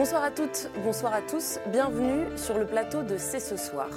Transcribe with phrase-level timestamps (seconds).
[0.00, 3.90] Bonsoir à toutes, bonsoir à tous, bienvenue sur le plateau de C'est ce soir.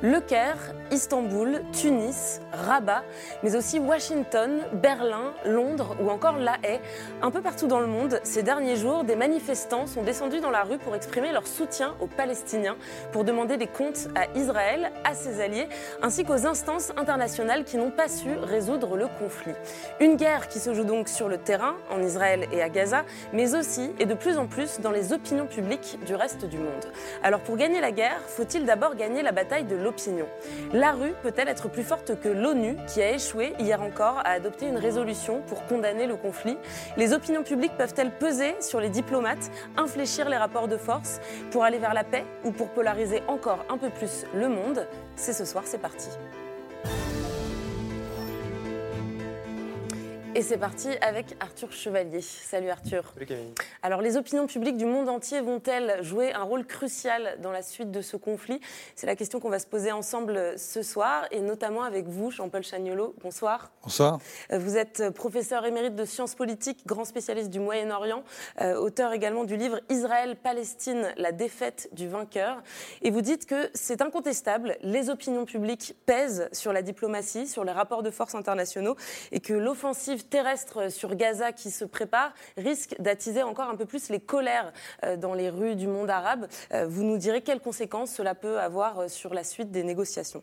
[0.00, 0.56] Le Caire,
[0.90, 3.04] Istanbul, Tunis, Rabat,
[3.42, 6.80] mais aussi Washington, Berlin, Londres ou encore La Haye.
[7.20, 10.62] Un peu partout dans le monde, ces derniers jours, des manifestants sont descendus dans la
[10.62, 12.78] rue pour exprimer leur soutien aux Palestiniens,
[13.12, 15.68] pour demander des comptes à Israël, à ses alliés,
[16.00, 19.52] ainsi qu'aux instances internationales qui n'ont pas su résoudre le conflit.
[20.00, 23.54] Une guerre qui se joue donc sur le terrain, en Israël et à Gaza, mais
[23.54, 26.86] aussi et de plus en plus dans les opinions public du reste du monde.
[27.22, 30.26] Alors pour gagner la guerre, faut-il d'abord gagner la bataille de l'opinion?
[30.72, 34.66] La rue peut-elle être plus forte que l'ONU qui a échoué hier encore à adopter
[34.66, 36.56] une résolution pour condamner le conflit?
[36.96, 41.78] Les opinions publiques peuvent-elles peser sur les diplomates, infléchir les rapports de force pour aller
[41.78, 44.86] vers la paix ou pour polariser encore un peu plus le monde?
[45.16, 46.08] C'est ce soir, c'est parti.
[50.36, 52.20] Et c'est parti avec Arthur Chevalier.
[52.20, 53.10] Salut Arthur.
[53.14, 53.52] Salut Camille.
[53.82, 57.90] Alors les opinions publiques du monde entier vont-elles jouer un rôle crucial dans la suite
[57.90, 58.60] de ce conflit?
[58.94, 62.62] C'est la question qu'on va se poser ensemble ce soir et notamment avec vous, Jean-Paul
[62.62, 63.16] Chagnolo.
[63.22, 63.72] Bonsoir.
[63.82, 64.20] Bonsoir.
[64.52, 68.22] Vous êtes professeur émérite de sciences politiques, grand spécialiste du Moyen-Orient,
[68.60, 72.62] euh, auteur également du livre Israël-Palestine, la défaite du vainqueur.
[73.02, 77.72] Et vous dites que c'est incontestable, les opinions publiques pèsent sur la diplomatie, sur les
[77.72, 78.94] rapports de force internationaux
[79.32, 84.08] et que l'offensive terrestre sur Gaza qui se prépare risque d'attiser encore un peu plus
[84.08, 84.72] les colères
[85.04, 86.46] euh, dans les rues du monde arabe.
[86.72, 90.42] Euh, vous nous direz quelles conséquences cela peut avoir euh, sur la suite des négociations.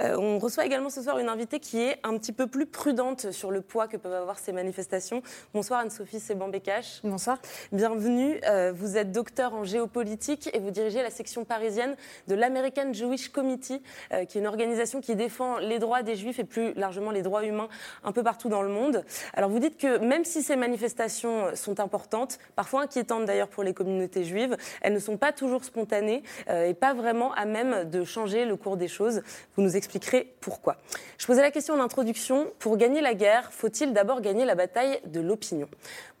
[0.00, 3.50] On reçoit également ce soir une invitée qui est un petit peu plus prudente sur
[3.50, 5.22] le poids que peuvent avoir ces manifestations.
[5.54, 7.00] Bonsoir Anne-Sophie Seban-Bekash.
[7.02, 7.38] Bonsoir.
[7.72, 8.40] Bienvenue.
[8.74, 11.96] Vous êtes docteur en géopolitique et vous dirigez la section parisienne
[12.28, 16.44] de l'American Jewish Committee, qui est une organisation qui défend les droits des juifs et
[16.44, 17.68] plus largement les droits humains
[18.04, 19.04] un peu partout dans le monde.
[19.34, 23.74] Alors vous dites que même si ces manifestations sont importantes, parfois inquiétantes d'ailleurs pour les
[23.74, 28.04] communautés juives, elles ne sont pas toujours spontanées euh, et pas vraiment à même de
[28.04, 29.22] changer le cours des choses.
[29.56, 30.76] Vous nous expliquerez pourquoi.
[31.18, 35.00] Je posais la question en introduction, pour gagner la guerre, faut-il d'abord gagner la bataille
[35.06, 35.68] de l'opinion?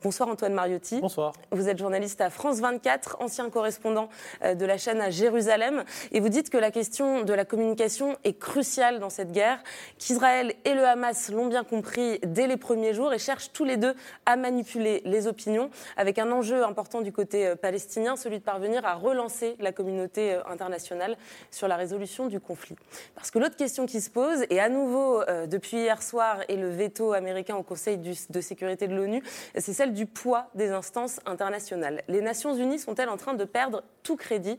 [0.06, 1.00] Bonsoir Antoine Mariotti.
[1.00, 1.32] Bonsoir.
[1.50, 4.08] Vous êtes journaliste à France 24, ancien correspondant
[4.44, 8.16] euh, de la chaîne à Jérusalem, et vous dites que la question de la communication
[8.22, 9.58] est cruciale dans cette guerre,
[9.98, 13.76] qu'Israël et le Hamas l'ont bien compris dès les premiers jours et cherchent tous les
[13.76, 13.96] deux
[14.26, 18.86] à manipuler les opinions, avec un enjeu important du côté euh, palestinien, celui de parvenir
[18.86, 21.16] à relancer la communauté euh, internationale
[21.50, 22.76] sur la résolution du conflit.
[23.16, 26.68] Parce que l'autre question qui se pose, et à nouveau depuis hier soir et le
[26.68, 29.20] veto américain au Conseil de sécurité de l'ONU,
[29.56, 32.02] c'est celle du poids des instances internationales.
[32.06, 34.58] Les Nations Unies sont-elles en train de perdre tout crédit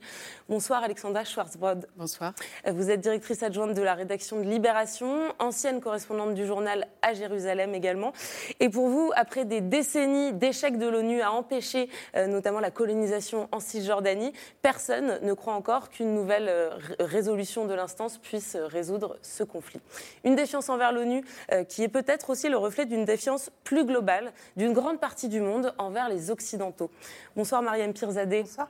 [0.50, 1.88] Bonsoir Alexandra Schwarzbrod.
[1.96, 2.34] Bonsoir.
[2.66, 7.76] Vous êtes directrice adjointe de la rédaction de Libération, ancienne correspondante du journal à Jérusalem
[7.76, 8.14] également.
[8.60, 13.48] Et pour vous, après des décennies d'échecs de l'ONU à empêcher euh, notamment la colonisation
[13.52, 14.34] en Cisjordanie,
[14.64, 19.80] personne ne croit encore qu'une nouvelle euh, résolution de l'instance puisse résoudre ce conflit.
[20.24, 24.34] Une défiance envers l'ONU euh, qui est peut-être aussi le reflet d'une défiance plus globale
[24.56, 26.92] d'une grande partie du monde envers les Occidentaux.
[27.36, 28.44] Bonsoir Mariam Pirzadeh.
[28.44, 28.70] Bonsoir.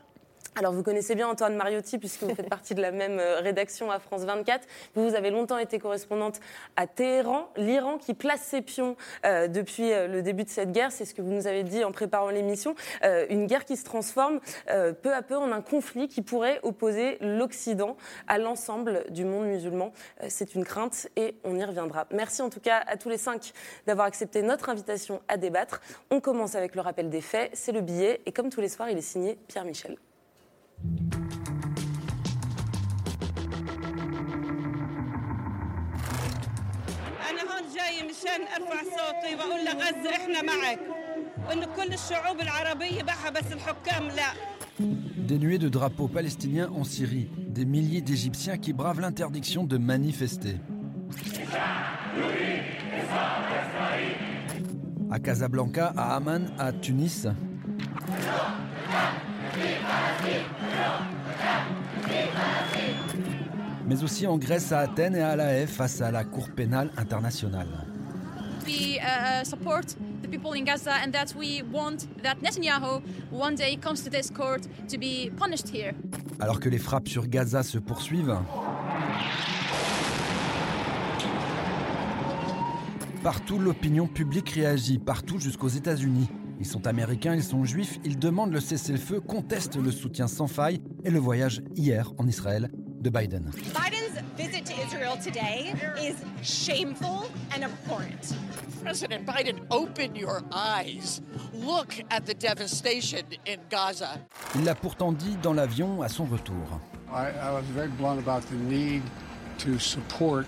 [0.57, 3.91] Alors, vous connaissez bien Antoine Mariotti, puisque vous faites partie de la même euh, rédaction
[3.91, 4.68] à France 24.
[4.95, 6.40] Vous, avez longtemps été correspondante
[6.75, 10.91] à Téhéran, l'Iran qui place ses pions euh, depuis euh, le début de cette guerre.
[10.91, 12.73] C'est ce que vous nous avez dit en préparant l'émission.
[13.29, 17.96] une guerre qui se transforme peu à peu en un conflit qui pourrait opposer l'Occident
[18.28, 19.91] à l'ensemble du monde musulman.
[20.28, 22.07] C'est une crainte et on y reviendra.
[22.12, 23.53] Merci en tout cas à tous les cinq
[23.85, 25.81] d'avoir accepté notre invitation à débattre.
[26.09, 27.51] On commence avec le rappel des faits.
[27.53, 29.97] C'est le billet et comme tous les soirs, il est signé Pierre Michel.
[45.17, 50.55] Des nuées de drapeaux palestiniens en Syrie, des milliers d'Égyptiens qui bravent l'interdiction de manifester.
[55.09, 57.28] À Casablanca, à Amman, à Tunis.
[63.88, 66.91] Mais aussi en Grèce, à Athènes et à La Haye face à la Cour pénale
[66.97, 67.68] internationale.
[68.66, 73.02] We uh, support the people in Gaza and that we want that Netanyahu
[73.32, 75.94] one day comes to this court to be punished here.
[76.41, 78.38] Alors que les frappes sur Gaza se poursuivent,
[83.24, 86.29] Partout, l'opinion publique réagit, partout jusqu'aux États-Unis.
[86.59, 90.81] Ils sont américains, ils sont juifs, ils demandent le cessez-le-feu, contestent le soutien sans faille
[91.03, 92.69] et le voyage hier en Israël
[92.99, 93.51] de Biden.
[93.73, 98.35] Biden's visit to Israel today is shameful and abhorrent.
[98.83, 101.21] President Biden, open your eyes.
[101.53, 104.19] Look at the devastation in Gaza.
[104.55, 106.79] Il l'a pourtant dit dans l'avion à son retour.
[107.09, 109.03] I, I was very blunt about the need
[109.59, 110.47] to support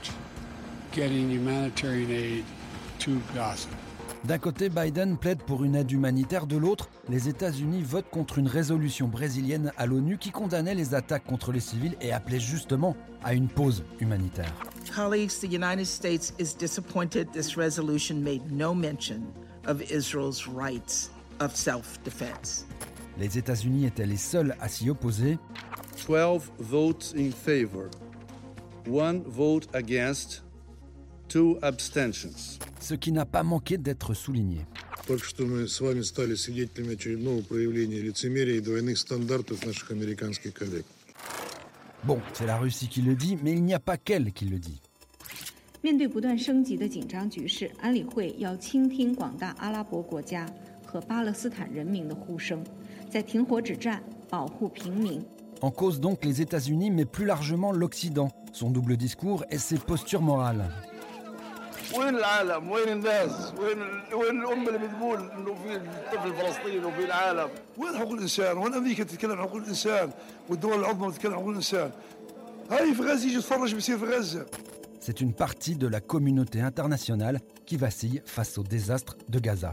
[0.91, 2.45] getting humanitarian aid
[2.99, 3.69] to Gaza.
[4.25, 8.47] D'un côté, Biden plaide pour une aide humanitaire, de l'autre, les États-Unis votent contre une
[8.47, 13.33] résolution brésilienne à l'ONU qui condamnait les attaques contre les civils et appelait justement à
[13.33, 14.53] une pause humanitaire.
[14.93, 19.21] Colleagues, the United States is disappointed this resolution made no mention
[19.65, 22.65] of Israel's rights of self-defense.
[23.17, 25.37] Les États-Unis étaient les seuls à s'y opposer.
[26.07, 27.89] 12 votes in favor,
[28.87, 30.43] one vote against,
[31.28, 32.58] two abstentions.
[32.80, 34.66] Ce qui n'a pas manqué d'être souligné.
[35.06, 40.54] Только что мы с вами стали свидетелями очередного проявления лицемерия и двойных стандартов наших американских
[40.54, 40.84] коллег.
[42.04, 44.58] Bon, c'est la Russie qui le dit, mais il n'y a pas qu'elle qui le
[44.58, 44.80] dit.
[45.82, 50.46] 面对不断升级的紧张局势，安理会要倾听广大阿拉伯国家
[50.86, 52.64] 和巴勒斯坦人民的呼声，
[53.10, 55.22] 在停火止战、保护平民、
[55.60, 60.20] En cause donc les États-Unis, mais plus largement l'Occident, son double discours et ses postures
[60.20, 60.70] morales.
[61.98, 63.78] وين العالم؟ وين الناس؟ وين
[64.14, 65.80] وين الام اللي بتقول انه في
[66.16, 67.48] طفل فلسطيني وفي العالم؟
[67.78, 70.10] وين حقوق الانسان؟ وين امريكا تتكلم عن حقوق الانسان؟
[70.48, 71.90] والدول العظمى تتكلم عن حقوق الانسان؟
[72.70, 74.46] هاي في غزه يجي يتفرج بيصير في غزه.
[75.06, 79.72] C'est une partie de la communauté internationale qui vacille face au désastre de Gaza.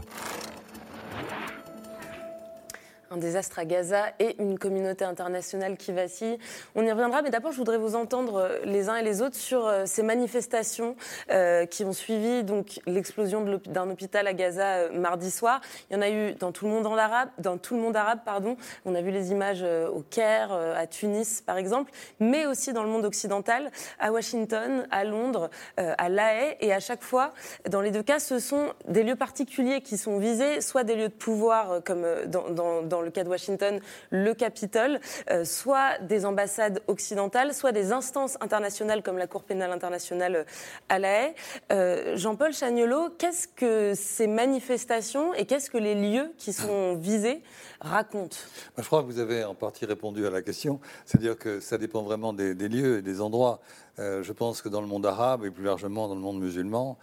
[3.09, 6.37] Un désastre à Gaza et une communauté internationale qui vacille.
[6.75, 9.37] On y reviendra, mais d'abord, je voudrais vous entendre euh, les uns et les autres
[9.37, 10.97] sur euh, ces manifestations
[11.31, 15.61] euh, qui ont suivi donc l'explosion d'un hôpital à Gaza mardi soir.
[15.89, 18.19] Il y en a eu dans tout le monde arabe, dans tout le monde arabe,
[18.25, 18.57] pardon.
[18.85, 22.89] On a vu les images au Caire, à Tunis, par exemple, mais aussi dans le
[22.89, 27.33] monde occidental, à Washington, à Londres, à La Haye, et à chaque fois,
[27.69, 31.09] dans les deux cas, ce sont des lieux particuliers qui sont visés, soit des lieux
[31.09, 33.79] de pouvoir, comme dans- dans le cas de Washington,
[34.09, 34.99] le Capitole,
[35.29, 40.43] euh, soit des ambassades occidentales, soit des instances internationales comme la Cour pénale internationale euh,
[40.89, 41.33] à La Haye.
[41.71, 47.43] Euh, Jean-Paul Chagnolo, qu'est-ce que ces manifestations et qu'est-ce que les lieux qui sont visés
[47.81, 48.37] racontent?
[48.75, 50.79] Je crois que vous avez en partie répondu à la question.
[51.05, 53.59] C'est-à-dire que ça dépend vraiment des, lieux et des endroits.
[53.97, 56.97] Je pense que dans le monde arabe et plus largement dans le monde musulman,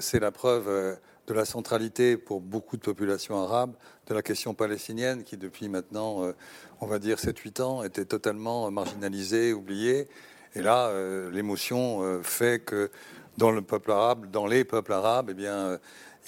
[0.00, 0.96] c'est la preuve
[1.26, 3.74] de la centralité pour beaucoup de populations arabes
[4.06, 6.32] de la question palestinienne qui, depuis maintenant, euh,
[6.80, 10.08] on va dire 7-8 ans, était totalement marginalisée, oubliée.
[10.54, 12.90] Et là, euh, l'émotion euh, fait que
[13.38, 15.78] dans le peuple arabe, dans les peuples arabes, eh bien,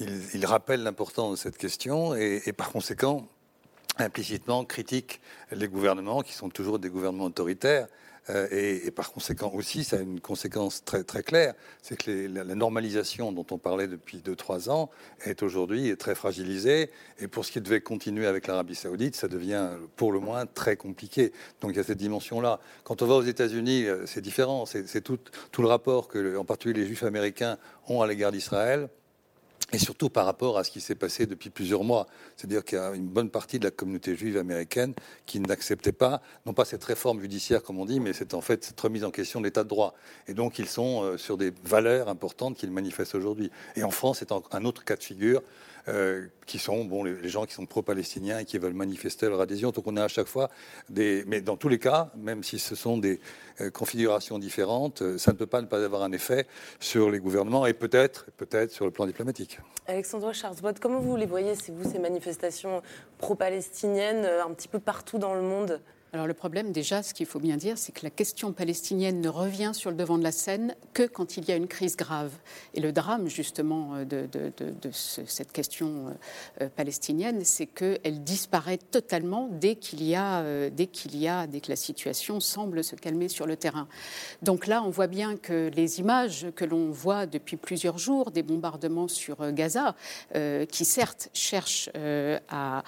[0.01, 3.29] ils, ils rappellent l'importance de cette question et, et par conséquent,
[3.99, 5.21] implicitement critiquent
[5.53, 7.87] les gouvernements qui sont toujours des gouvernements autoritaires.
[8.31, 12.45] Euh, et, par conséquent aussi, ça a une conséquence très, très claire, c'est que la,
[12.55, 14.91] normalisation dont on parlait depuis 2-3 ans
[15.25, 16.91] est aujourd'hui très fragilisée.
[17.19, 20.77] Et pour ce qui devait continuer avec l'Arabie saoudite, ça devient pour le moins très
[20.77, 21.33] compliqué.
[21.61, 22.61] Donc il y a cette dimension-là.
[22.85, 24.67] Quand on va aux États-Unis, euh, c'est différent.
[24.67, 25.19] C'est tout
[25.59, 27.59] le rapport que, en particulier, les Juifs américains
[27.89, 28.89] ont à l'égard d'Israël.
[29.73, 32.07] Et surtout par rapport à ce qui s'est passé depuis plusieurs mois.
[32.37, 34.95] C'est-à-dire qu'il y a une bonne partie de la communauté juive américaine
[35.27, 38.65] qui n'acceptait pas, non pas cette réforme judiciaire comme on dit, mais c'est en fait
[38.65, 39.95] cette remise en question de l'état de droit.
[40.29, 43.51] Et donc ils sont euh, sur des valeurs importantes qu'ils manifestent aujourd'hui.
[43.75, 45.43] Et en France, c'est un autre cas de figure.
[45.89, 49.71] Euh, qui sont bon, les, gens qui sont pro-palestiniens et qui veulent manifester leur adhésion.
[49.71, 50.51] Donc on a à chaque fois
[50.89, 51.25] des...
[51.27, 53.21] Mais dans tous les cas, même si ce sont des
[53.61, 56.47] euh, configurations différentes, euh, ça ne peut pas ne pas avoir un effet
[56.81, 59.59] sur les gouvernements et peut-être peut-être sur le plan diplomatique.
[59.87, 62.83] Alexandre Charzbot, comment vous les voyez, vous, ces manifestations
[63.19, 65.81] pro-palestiniennes un petit peu partout dans le monde?
[66.17, 69.29] Alors le problème déjà, ce qu'il faut bien dire, c'est que la question palestinienne ne
[69.29, 72.33] revient sur le devant de la scène que quand il y a une crise grave.
[72.73, 77.45] Et le drame justement euh, de, de- de- de ce- cette question euh, euh, palestinienne,
[77.45, 81.77] c'est qu'elle disparaît totalement dès qu'il y a, dès qu'il y a, dès que la
[81.77, 83.87] situation semble se calmer sur le terrain.
[84.41, 88.43] Donc là, on voit bien que les images que l'on voit depuis plusieurs jours des
[88.43, 89.95] bombardements sur Gaza,
[90.71, 91.91] qui certes cherchent
[92.49, 92.83] à,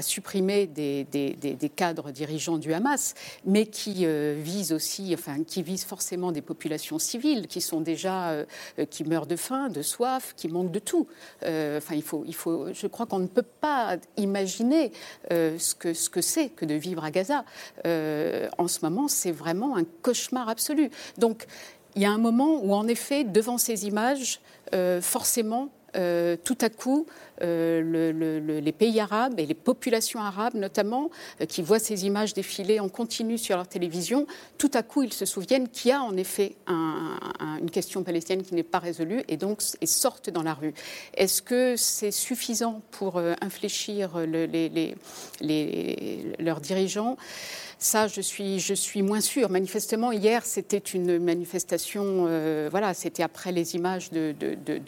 [0.00, 6.32] supprimer des cadres dirigeants du Hamas, mais qui euh, visent aussi, enfin, qui visent forcément
[6.32, 8.44] des populations civiles qui sont déjà, euh,
[8.78, 11.06] euh, qui meurent de faim, de soif, qui manquent de tout.
[11.42, 14.92] Euh, Enfin, il faut, il faut, je crois qu'on ne peut pas imaginer
[15.30, 17.44] ce que ce que c'est que de vivre à Gaza.
[17.84, 20.90] En ce moment, c'est vraiment un cauchemar absolu.
[21.18, 21.46] Donc
[21.96, 24.40] il y a un moment où, en effet, devant ces images,
[25.00, 27.06] forcément, tout à coup,
[27.42, 31.10] euh, les pays arabes et les populations arabes notamment,
[31.40, 34.26] euh, qui voient ces images défiler en continu sur leur télévision,
[34.58, 38.54] tout à coup, ils se souviennent qu'il y a en effet une question palestinienne qui
[38.54, 40.74] n'est pas résolue et donc ils sortent dans la rue.
[41.14, 44.18] Est-ce que c'est suffisant pour infléchir
[45.40, 47.16] leurs dirigeants?
[47.84, 49.50] Ça, je suis, je suis moins sûre.
[49.50, 54.34] Manifestement, hier, c'était une manifestation, euh, voilà, c'était après les images de,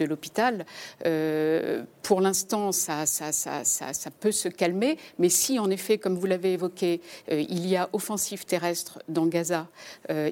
[0.07, 0.65] l'hôpital.
[1.05, 2.36] Euh, pour l'instant,
[2.73, 7.01] ça ça, ça, ça, peut se calmer, mais si, en effet, comme vous l'avez évoqué,
[7.31, 9.67] euh, il y a offensive terrestre dans Gaza,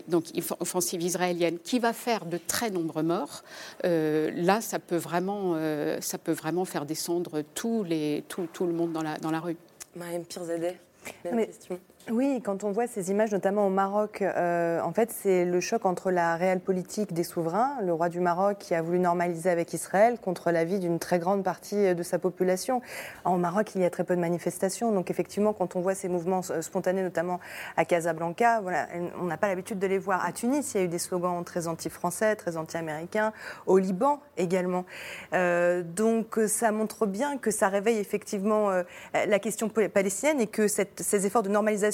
[0.09, 0.25] donc
[0.61, 3.43] offensive israélienne, qui va faire de très nombreux morts,
[3.83, 5.57] là, ça peut, vraiment,
[6.01, 9.41] ça peut vraiment faire descendre tous les, tout, tout le monde dans la, dans la
[9.41, 9.57] rue.
[9.97, 10.77] Mariam Pirzadeh,
[11.25, 11.79] même question.
[12.11, 15.87] Oui, quand on voit ces images, notamment au Maroc, euh, en fait, c'est le choc
[15.87, 19.73] entre la réelle politique des souverains, le roi du Maroc qui a voulu normaliser avec
[19.73, 22.83] Israël, contre l'avis d'une très grande partie de sa population.
[23.25, 26.11] En Maroc, il y a très peu de manifestations, donc effectivement, quand on voit ces
[26.11, 27.41] mouvements spontanés, notamment
[27.79, 28.87] à Casablanca, voilà,
[29.19, 30.27] on n'a pas l'habitude de les voir.
[30.27, 33.33] À Tunis, il y a eu des slogans très anti-français, très anti-américains,
[33.65, 34.85] au Liban également.
[35.33, 38.83] Euh, donc, ça montre bien que ça réveille effectivement euh,
[39.15, 41.94] la question palestinienne et que ces efforts de normalisation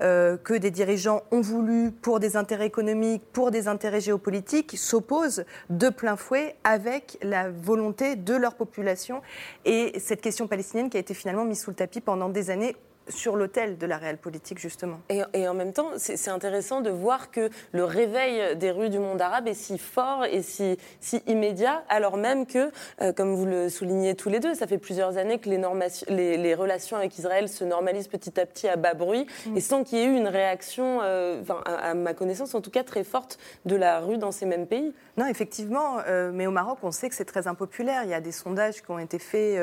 [0.00, 5.44] euh, que des dirigeants ont voulu pour des intérêts économiques, pour des intérêts géopolitiques, s'opposent
[5.70, 9.22] de plein fouet avec la volonté de leur population.
[9.64, 12.76] Et cette question palestinienne qui a été finalement mise sous le tapis pendant des années
[13.08, 15.00] sur l'autel de la réelle politique, justement.
[15.08, 19.20] Et, en même temps, c'est intéressant de voir que le réveil des rues du monde
[19.20, 22.70] arabe est si fort et si, si immédiat, alors même que,
[23.00, 26.54] euh, comme vous le soulignez tous les deux, ça fait plusieurs années que les, les,
[26.54, 29.56] relations avec Israël se normalisent petit à petit à bas bruit, mm.
[29.56, 32.84] et sans qu'il y ait eu une réaction, euh, à, ma connaissance en tout cas,
[32.84, 34.92] très forte de la rue dans ces mêmes pays.
[35.16, 38.02] Non, effectivement, euh, mais au Maroc, on sait que c'est très impopulaire.
[38.04, 39.60] Il y a des sondages qui ont été faits,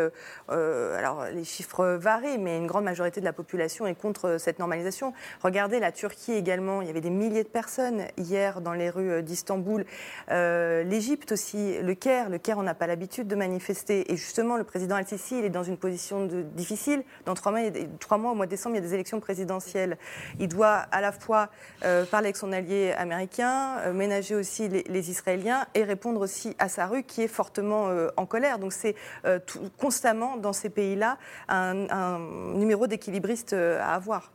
[0.49, 5.13] alors les chiffres varient, mais une grande majorité de la population est contre cette normalisation.
[5.41, 9.23] Regardez la Turquie également, il y avait des milliers de personnes hier dans les rues
[9.23, 9.85] d'Istanbul.
[10.29, 14.11] Euh, L'Égypte aussi, le Caire, le Caire, on n'a pas l'habitude de manifester.
[14.11, 17.03] Et justement, le président Al-Sisi, il est dans une position difficile.
[17.25, 19.97] Dans trois mois, au mois de décembre, il y a des élections présidentielles.
[20.39, 21.49] Il doit à la fois
[21.85, 26.69] euh, parler avec son allié américain, euh, ménager aussi les, Israéliens et répondre aussi à
[26.69, 28.59] sa rue qui est fortement en colère.
[28.59, 28.95] Donc c'est
[29.79, 32.19] constamment dans ces pays-là un
[32.53, 33.20] numéro d'équilibre
[33.53, 34.31] euh, à avoir.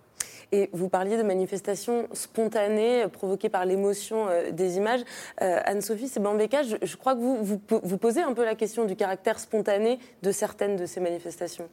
[0.53, 5.01] Et vous parliez de manifestations spontanées euh, provoquées par l'émotion euh, des images.
[5.39, 8.97] Anne-Sophie Sebambeka, je, je crois que vous, vous, vous posez un peu la question du
[8.97, 11.69] caractère spontané de certaines de ces manifestations.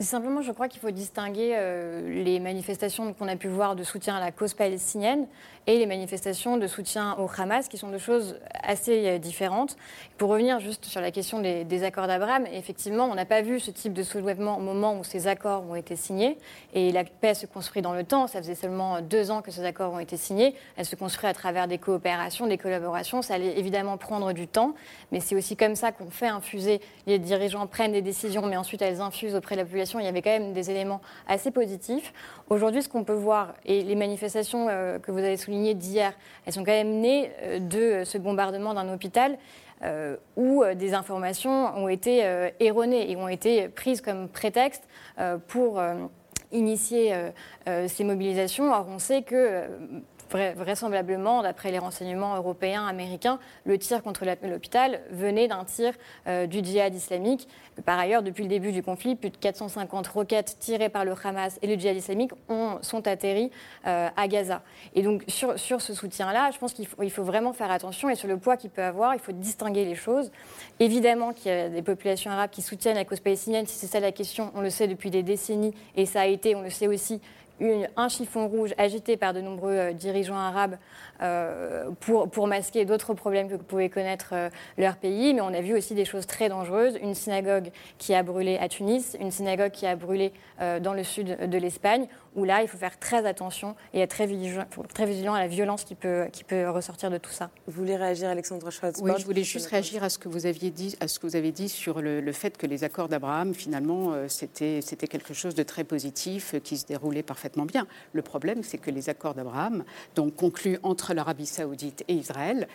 [0.00, 1.58] Simplement, je crois qu'il faut distinguer
[2.06, 5.26] les manifestations qu'on a pu voir de soutien à la cause palestinienne
[5.68, 9.76] et les manifestations de soutien au Hamas, qui sont deux choses assez euh, différentes.
[10.16, 13.70] Pour revenir juste sur la question des, accords d'Abraham, effectivement, on n'a pas vu ce
[13.70, 16.38] type de soulèvement au moment où ces accords ont été signés.
[16.72, 18.26] Et la paix se construit dans le temps.
[18.26, 20.54] Ça faisait seulement deux ans que ces accords ont été signés.
[20.78, 23.20] Elle se construit à travers des coopérations, des collaborations.
[23.20, 24.74] Ça allait évidemment prendre du temps,
[25.12, 26.80] mais c'est aussi comme ça qu'on fait infuser.
[27.06, 30.00] Les dirigeants prennent des décisions, mais ensuite elles infusent auprès de la population.
[30.00, 32.14] Il y avait quand même des éléments assez positifs.
[32.48, 36.12] Aujourd'hui, ce qu'on peut voir, et les manifestations euh, que vous avez soulignées d'hier,
[36.46, 39.38] elles sont quand même nées euh, de ce bombardement d'un hôpital
[39.82, 42.24] euh, où des informations ont été
[42.58, 44.82] erronées et ont été prises comme prétexte
[45.46, 45.80] pour
[46.50, 47.14] initier
[47.86, 48.72] ces mobilisations.
[48.72, 49.68] Or, on sait que
[50.30, 55.94] vraisemblablement, d'après les renseignements européens, américains, le tir contre l'hôpital venait d'un tir
[56.26, 57.48] euh, du djihad islamique.
[57.84, 61.58] Par ailleurs, depuis le début du conflit, plus de 450 roquettes tirées par le Hamas
[61.62, 63.50] et le djihad islamique ont, sont atterries
[63.86, 64.62] euh, à Gaza.
[64.94, 68.08] Et donc, sur, sur ce soutien-là, je pense qu'il faut, il faut vraiment faire attention
[68.08, 70.30] et sur le poids qu'il peut avoir, il faut distinguer les choses.
[70.80, 74.00] Évidemment qu'il y a des populations arabes qui soutiennent la cause palestinienne, si c'est ça
[74.00, 76.86] la question, on le sait depuis des décennies, et ça a été, on le sait
[76.86, 77.20] aussi,
[77.96, 80.76] un chiffon rouge agité par de nombreux euh, dirigeants arabes
[81.20, 85.34] euh, pour, masquer d'autres problèmes que pouvaient connaître euh, leur pays.
[85.34, 86.98] Mais on a vu aussi des choses très dangereuses.
[87.02, 90.32] Une synagogue qui a brûlé à Tunis, une synagogue qui a brûlé
[90.80, 92.06] dans le sud de l'Espagne,
[92.38, 94.64] où là, il faut faire très attention et être très vigilant,
[94.94, 97.50] très vigilant à la violence qui peut, qui peut ressortir de tout ça.
[97.66, 100.70] Vous voulez réagir, Alexandre Schwartz Oui, je voulais juste réagir à ce que vous aviez
[100.70, 103.54] dit, à ce que vous avez dit sur le, le fait que les accords d'Abraham,
[103.54, 107.86] finalement, c'était quelque chose de très positif qui se déroulait parfaitement bien.
[108.12, 112.68] Le problème, c'est que les accords d'Abraham, donc conclus entre l'Arabie saoudite et Israël,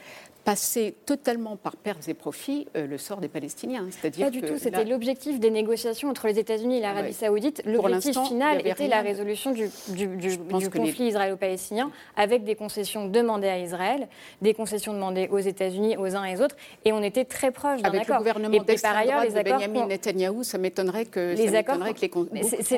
[0.43, 3.87] passer totalement par pertes et profits euh, le sort des Palestiniens.
[3.89, 4.57] C'est-à-dire Pas du tout.
[4.57, 7.61] C'était l'objectif des négociations entre les États-Unis et l'Arabie saoudite.
[7.65, 12.43] L'objectif final était la résolution du, du- du- pense du que les- conflit israélo-palestinien avec
[12.43, 14.07] des concessions demandées à Israël,
[14.41, 16.55] des concessions demandées aux États-Unis, aux uns et aux autres,
[16.85, 18.15] et on était très proche d'un Avec accord.
[18.15, 21.35] le gouvernement et, et par ailleurs, les de accords Benjamin qu'on- Netanyahou, ça m'étonnerait que,
[21.35, 22.29] les accords, que les con- de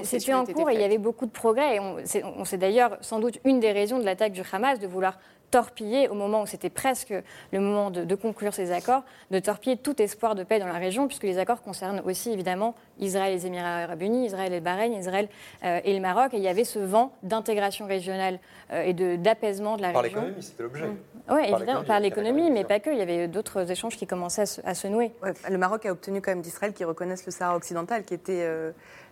[0.04, 1.76] c'était en cours et il y avait beaucoup de progrès.
[1.76, 1.98] Et on-
[2.46, 5.18] c'est d'ailleurs sans doute une des raisons de l'attaque du Hamas de vouloir
[5.52, 7.14] torpiller, au moment où c'était presque
[7.52, 10.74] le moment de, de conclure ces accords, de torpiller tout espoir de paix dans la
[10.74, 14.58] région, puisque les accords concernent aussi évidemment Israël et les Émirats arabes unis, Israël et
[14.58, 15.28] le Bahreïn, Israël
[15.64, 16.34] euh, et le Maroc.
[16.34, 18.40] Et il y avait ce vent d'intégration régionale
[18.72, 20.20] euh, et de- d'apaisement de la Par région.
[20.22, 20.90] l'économie, c'était l'objet.
[21.30, 22.90] Oui, évidemment, par l'économie, mais pas que.
[22.92, 25.12] Il y avait d'autres échanges qui commençaient à se, à se nouer.
[25.24, 28.42] Ouais, le Maroc a obtenu quand même d'Israël qui reconnaisse le Sahara occidental, qui était
[28.44, 28.72] euh,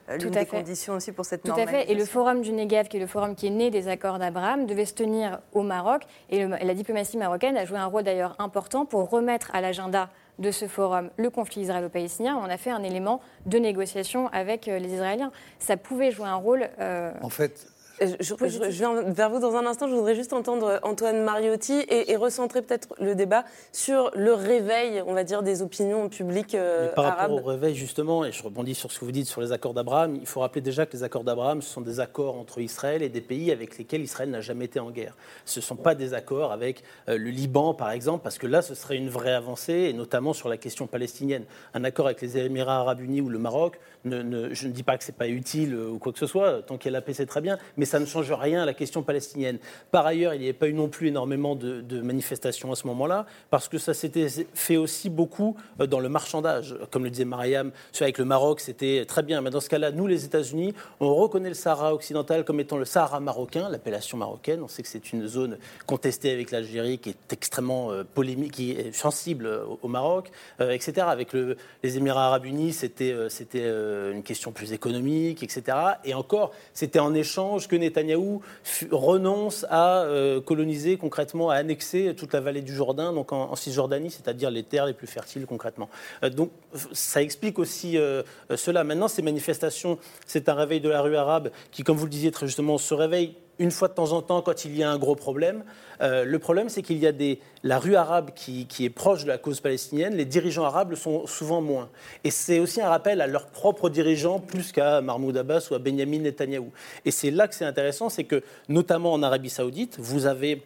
[0.10, 0.58] l'une à des fait.
[0.58, 1.92] conditions aussi pour cette Tout à fait.
[1.92, 4.66] Et le forum du Negev, qui est le forum qui est né des accords d'Abraham,
[4.66, 6.04] devait se tenir au Maroc.
[6.30, 9.62] Et, le- et la diplomatie marocaine a joué un rôle d'ailleurs important pour remettre à
[9.62, 12.36] l'agenda de ce forum le conflit israélo-palestinien.
[12.42, 15.32] On a fait un élément de négociation avec euh, les Israéliens.
[15.60, 16.70] Ça pouvait jouer un rôle.
[16.80, 17.68] euh, En fait,
[18.02, 19.88] Je, je- je- je viens vers vous dans un instant.
[19.88, 25.04] Je voudrais juste entendre Antoine Mariotti et, et recentrer peut-être le débat sur le réveil,
[25.06, 27.32] on va dire, des opinions publiques euh, Mais par rapport arabes.
[27.46, 30.16] au réveil, justement, et je rebondis sur ce que vous dites sur les accords d'Abraham,
[30.16, 33.10] il faut rappeler déjà que les accords d'Abraham, ce sont des accords entre Israël et
[33.10, 35.16] des pays avec lesquels Israël n'a jamais été en guerre.
[35.46, 38.64] Ce ne sont pas des accords avec euh, le Liban, par exemple, parce que là,
[38.64, 41.44] ce serait une vraie avancée, et notamment sur la question palestinienne.
[41.76, 44.84] Un accord avec les Émirats arabes unis ou le Maroc, ne- ne- je ne dis
[44.84, 46.96] pas que ce n'est pas utile euh, ou quoi que ce soit, tant qu'il y
[46.96, 49.58] a la paix, c'est très bien, mais ça ne change rien à la question palestinienne.
[49.92, 53.26] Par ailleurs, il n'y avait pas eu non plus énormément de, manifestations à ce moment-là,
[53.50, 56.76] parce que ça s'était fait aussi beaucoup euh, dans le marchandage.
[56.92, 59.42] Comme le disait Mariam, avec le Maroc, c'était très bien.
[59.42, 62.86] Mais dans ce cas-là, nous, les États-Unis, on reconnaît le Sahara occidental comme étant le
[62.86, 64.62] Sahara marocain, l'appellation marocaine.
[64.62, 68.72] On sait que c'est une zone contestée avec l'Algérie qui est extrêmement euh, polémique, qui
[68.72, 71.06] est sensible euh, au, Maroc, etc.
[71.08, 75.78] Avec le- les Émirats arabes unis, c'était une question plus économique, etc.
[76.04, 82.14] Et encore, c'était en échange que Netanyahou fu- renonce à euh, coloniser concrètement, à annexer
[82.16, 85.46] toute la vallée du Jourdain, donc en, en Cisjordanie, c'est-à-dire les terres les plus fertiles
[85.46, 85.90] concrètement.
[86.24, 86.52] Euh, donc
[86.92, 88.24] ça explique aussi euh,
[88.56, 88.84] cela.
[88.84, 92.32] Maintenant, ces manifestations, c'est un réveil de la rue arabe qui, comme vous le disiez
[92.32, 94.98] très justement, se réveille une fois de temps en temps quand il y a un
[94.98, 95.64] gros problème.
[96.02, 99.24] Euh, le problème, c'est qu'il y a des, la rue arabe qui, qui est proche
[99.24, 101.90] de la cause palestinienne, les dirigeants arabes le sont souvent moins.
[102.24, 105.80] Et c'est aussi un rappel à leurs propres dirigeants plus qu'à Mahmoud Abbas ou à
[105.80, 106.72] Benjamin Netanyahou.
[107.06, 110.64] Et c'est là que c'est intéressant, c'est que notamment en Arabie saoudite, vous avez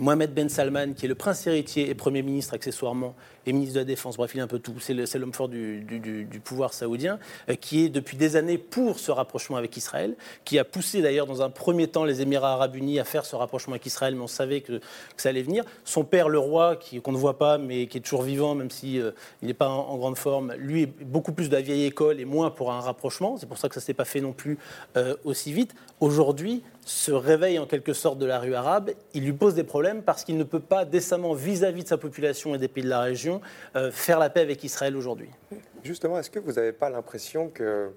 [0.00, 3.14] Mohamed Ben Salman, qui est le prince héritier et Premier ministre accessoirement,
[3.46, 6.40] et ministre de la Défense, bref, il est un peu tout, c'est l'homme fort du,
[6.44, 10.64] pouvoir saoudien, euh, qui est depuis des années pour ce rapprochement avec Israël, qui a
[10.64, 13.86] poussé d'ailleurs dans un premier temps les Émirats arabes unis à faire ce rapprochement avec
[13.86, 14.80] Israël, mais on savait que,
[15.16, 15.64] ça allait venir.
[15.84, 19.00] Son père, le roi, qu'on ne voit pas, mais qui est toujours vivant, même si
[19.00, 22.20] euh, il n'est pas en, grande forme, lui est beaucoup plus de la vieille école
[22.20, 23.36] et moins pour un rapprochement.
[23.38, 24.58] C'est pour ça que ça ne s'est pas fait non plus
[24.96, 25.74] euh, aussi vite.
[26.00, 30.02] Aujourd'hui, ce réveil en quelque sorte de la rue arabe, il lui pose des problèmes
[30.02, 33.00] parce qu'il ne peut pas décemment vis-à-vis de sa population et des pays de la
[33.00, 33.33] région
[33.76, 35.30] euh, faire la paix avec Israël aujourd'hui.
[35.82, 37.92] Justement, est-ce que vous n'avez pas l'impression qu'il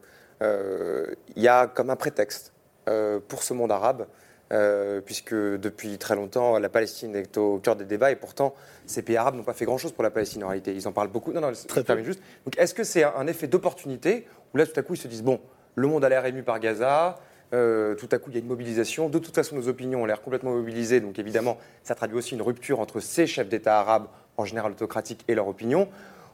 [1.35, 2.53] y a comme un prétexte
[2.87, 4.07] euh, pour ce monde arabe,
[4.53, 9.01] euh, puisque depuis très longtemps, la Palestine est au cœur des débats, et pourtant, ces
[9.01, 10.73] pays arabes n'ont pas fait grand-chose pour la Palestine en réalité.
[10.73, 11.33] Ils en parlent beaucoup.
[11.33, 12.21] Non, non, je termine juste.
[12.45, 15.09] Donc, est-ce que c'est un, un effet d'opportunité, où là, tout à coup, ils se
[15.09, 15.41] disent, bon,
[15.75, 17.19] le monde a l'air ému par Gaza,
[17.53, 19.09] euh, tout à coup, il y a une mobilisation.
[19.09, 20.99] De toute façon, nos opinions ont l'air complètement mobilisées.
[20.99, 25.25] Donc, évidemment, ça traduit aussi une rupture entre ces chefs d'État arabes, en général autocratiques,
[25.27, 25.89] et leur opinion.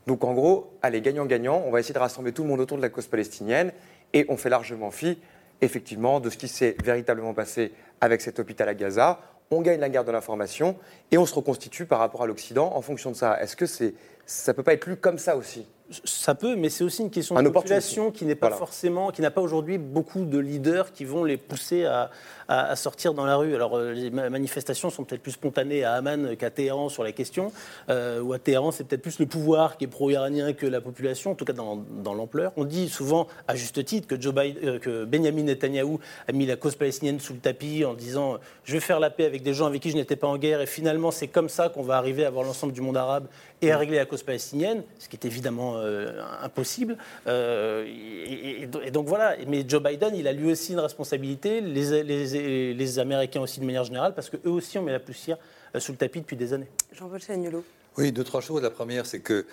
[0.07, 2.81] Donc, en gros, allez, gagnant-gagnant, on va essayer de rassembler tout le monde autour de
[2.81, 3.71] la cause palestinienne.
[4.13, 5.17] Et on fait largement fi,
[5.61, 9.19] effectivement, de ce qui s'est véritablement passé avec cet hôpital à Gaza.
[9.49, 10.77] On gagne la guerre de l'information
[11.11, 13.41] et on se reconstitue par rapport à l'Occident en fonction de ça.
[13.41, 13.93] Est-ce que c'est,
[14.25, 15.67] ça peut pas être lu comme ça aussi?
[16.05, 18.57] Ça peut, mais c'est aussi une question de population qui n'est pas Voilà.
[18.57, 22.09] forcément, qui n'a pas aujourd'hui beaucoup de leaders qui vont les pousser à,
[22.47, 23.53] à- à sortir dans la rue.
[23.53, 27.11] Alors euh, les ma- manifestations sont peut-être plus spontanées à Amman qu'à Téhéran sur la
[27.11, 27.51] question,
[27.89, 31.31] euh, ou à Téhéran c'est peut-être plus le pouvoir qui est pro-iranien que la population,
[31.31, 32.53] en tout cas dans, dans l'ampleur.
[32.55, 36.45] On dit souvent, à juste titre, que, Joe Biden- euh, que Benjamin Netanyahou a mis
[36.45, 39.53] la cause palestinienne sous le tapis en disant je vais faire la paix avec des
[39.53, 41.97] gens avec qui je n'étais pas en guerre, et finalement c'est comme ça qu'on va
[41.97, 43.27] arriver à avoir l'ensemble du monde arabe
[43.61, 46.97] et à régler la cause palestinienne, ce qui est évidemment euh, impossible.
[47.27, 51.61] Euh, et, et- et donc voilà, mais Joe Biden, il a lui aussi une responsabilité,
[51.61, 55.37] les, les- les Américains aussi de manière générale, parce qu'eux aussi on met la poussière
[55.75, 56.67] euh, sous le tapis depuis des années.
[56.93, 57.63] Jean-Paul Chagnolo.
[57.97, 58.61] Oui, deux, trois choses.
[58.61, 59.45] La première, c'est que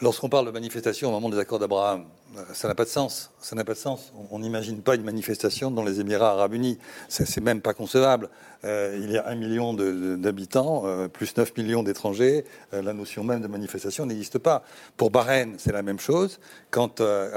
[0.00, 2.04] lorsqu'on parle de manifestation au moment des accords d'Abraham,
[2.52, 3.30] ça n'a pas de sens.
[3.40, 4.12] Ça n'a pas de sens.
[4.30, 6.78] On n'imagine pas une manifestation dans les Émirats arabes unis.
[7.08, 8.30] C'est même pas concevable.
[8.64, 12.44] Euh, il y a un million d'habitants, euh, plus 9 millions d'étrangers.
[12.72, 14.64] Euh, la notion même de manifestation n'existe pas.
[14.96, 16.40] Pour Bahreïn, c'est la même chose.
[16.70, 16.90] Quant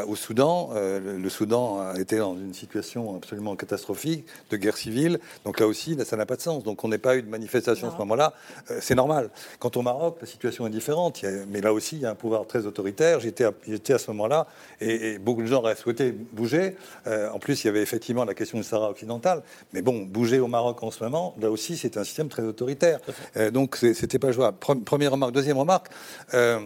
[0.07, 5.19] au Soudan, le, Soudan a été dans une situation absolument catastrophique de guerre civile.
[5.45, 6.63] Donc là aussi, ça n'a pas de sens.
[6.63, 8.33] Donc on n'est pas eu de manifestation à ce moment-là.
[8.79, 9.29] c'est normal.
[9.59, 11.23] Quant au Maroc, la situation est différente.
[11.49, 13.19] mais là aussi, il y a un pouvoir très autoritaire.
[13.19, 13.51] J'étais à,
[13.89, 14.47] à, ce moment-là
[14.81, 14.86] et,
[15.19, 16.75] beaucoup de gens auraient souhaité bouger.
[17.05, 19.43] en plus, il y avait effectivement la question du Sahara occidental.
[19.73, 22.99] Mais bon, bouger au Maroc en ce moment, là aussi, c'est un système très autoritaire.
[23.35, 24.57] Euh, donc, c'était pas jouable.
[24.57, 25.33] Première remarque.
[25.33, 25.87] Deuxième remarque.
[26.33, 26.59] Euh,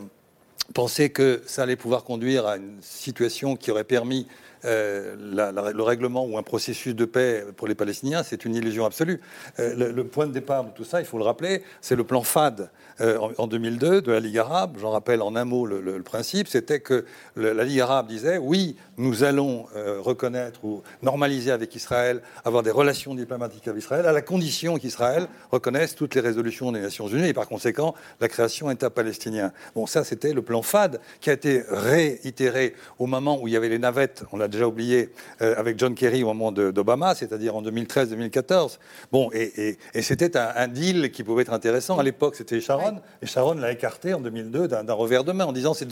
[0.73, 4.27] penser que ça allait pouvoir conduire à une situation qui aurait permis
[4.65, 9.19] euh, le règlement ou un processus de paix pour les Palestiniens, c'est une illusion absolue.
[9.57, 12.69] le, point de départ de tout ça, il faut le rappeler, c'est le plan FAD
[13.01, 14.77] euh, en, 2002 de la Ligue arabe.
[14.79, 19.23] J'en rappelle en un mot le, principe, c'était que la Ligue arabe disait oui, nous
[19.23, 24.21] allons euh, reconnaître ou normaliser avec Israël, avoir des relations diplomatiques avec Israël, à la
[24.21, 28.89] condition qu'Israël reconnaisse toutes les résolutions des Nations Unies et par conséquent la création État
[28.89, 29.51] palestinien.
[29.73, 33.57] Bon, ça c'était le plan FAD qui a été réitéré au moment où il y
[33.57, 35.09] avait les navettes, on l'a déjà oublié,
[35.41, 38.77] euh, avec John Kerry au moment d'Obama, c'est-à-dire en 2013-2014.
[39.11, 41.97] Bon, et, c'était un, un, deal qui pouvait être intéressant.
[41.97, 45.53] À l'époque, c'était Sharon et Sharon l'a écarté en 2002 d'un revers de main en
[45.53, 45.87] disant c'est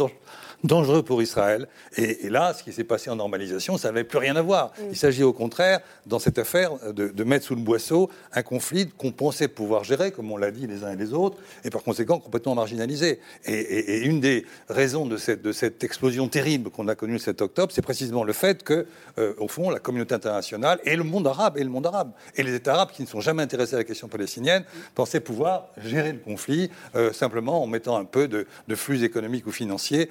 [0.64, 1.68] dangereux pour Israël.
[1.96, 4.72] Et, là, ce qui s'est passé en normalisation, ça n'avait plus rien à voir.
[4.90, 9.12] Il s'agit au contraire, dans cette affaire, de, mettre sous le boisseau un conflit qu'on
[9.12, 12.20] pensait pouvoir gérer, comme on l'a dit les uns et les autres, et par conséquent
[12.20, 13.20] complètement marginalisé.
[13.46, 17.42] Et, une des raisons de cette, de cette explosion terrible qu'on a connue le 7
[17.42, 18.86] octobre, c'est précisément le fait que,
[19.18, 22.44] euh, au fond, la communauté internationale et le monde arabe, et le monde arabe, et
[22.44, 24.64] les États arabes qui ne sont jamais intéressés à la question palestinienne,
[24.96, 29.52] pensaient pouvoir gérer le conflit euh, simplement en mettant un peu de, flux économiques ou
[29.52, 30.10] financiers,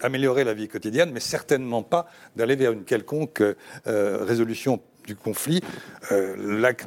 [0.00, 5.60] améliorer la vie quotidienne, mais certainement pas d'aller vers une quelconque euh, résolution du conflit,
[6.12, 6.34] euh,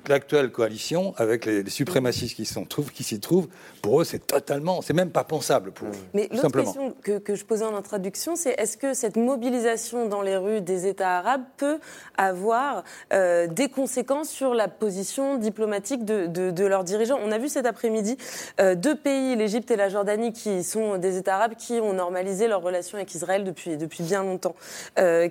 [0.08, 2.88] l'actuelle coalition, avec les, suprémacistes qui s'y trouvent,
[3.21, 3.47] trouvent,
[3.82, 5.91] pour eux, c'est totalement, c'est même pas pensable pour eux.
[6.13, 10.21] Mais l'autre question que, que, je posais en introduction, c'est est-ce que cette mobilisation dans
[10.21, 11.80] les rues des États arabes peut
[12.17, 17.19] avoir euh, des conséquences sur la position diplomatique de, de, leurs dirigeants?
[17.23, 18.17] On a vu cet après-midi
[18.60, 22.47] euh, deux pays, l'Égypte et la Jordanie, qui sont des États arabes qui ont normalisé
[22.47, 24.56] leurs relations avec Israël depuis, depuis bien longtemps,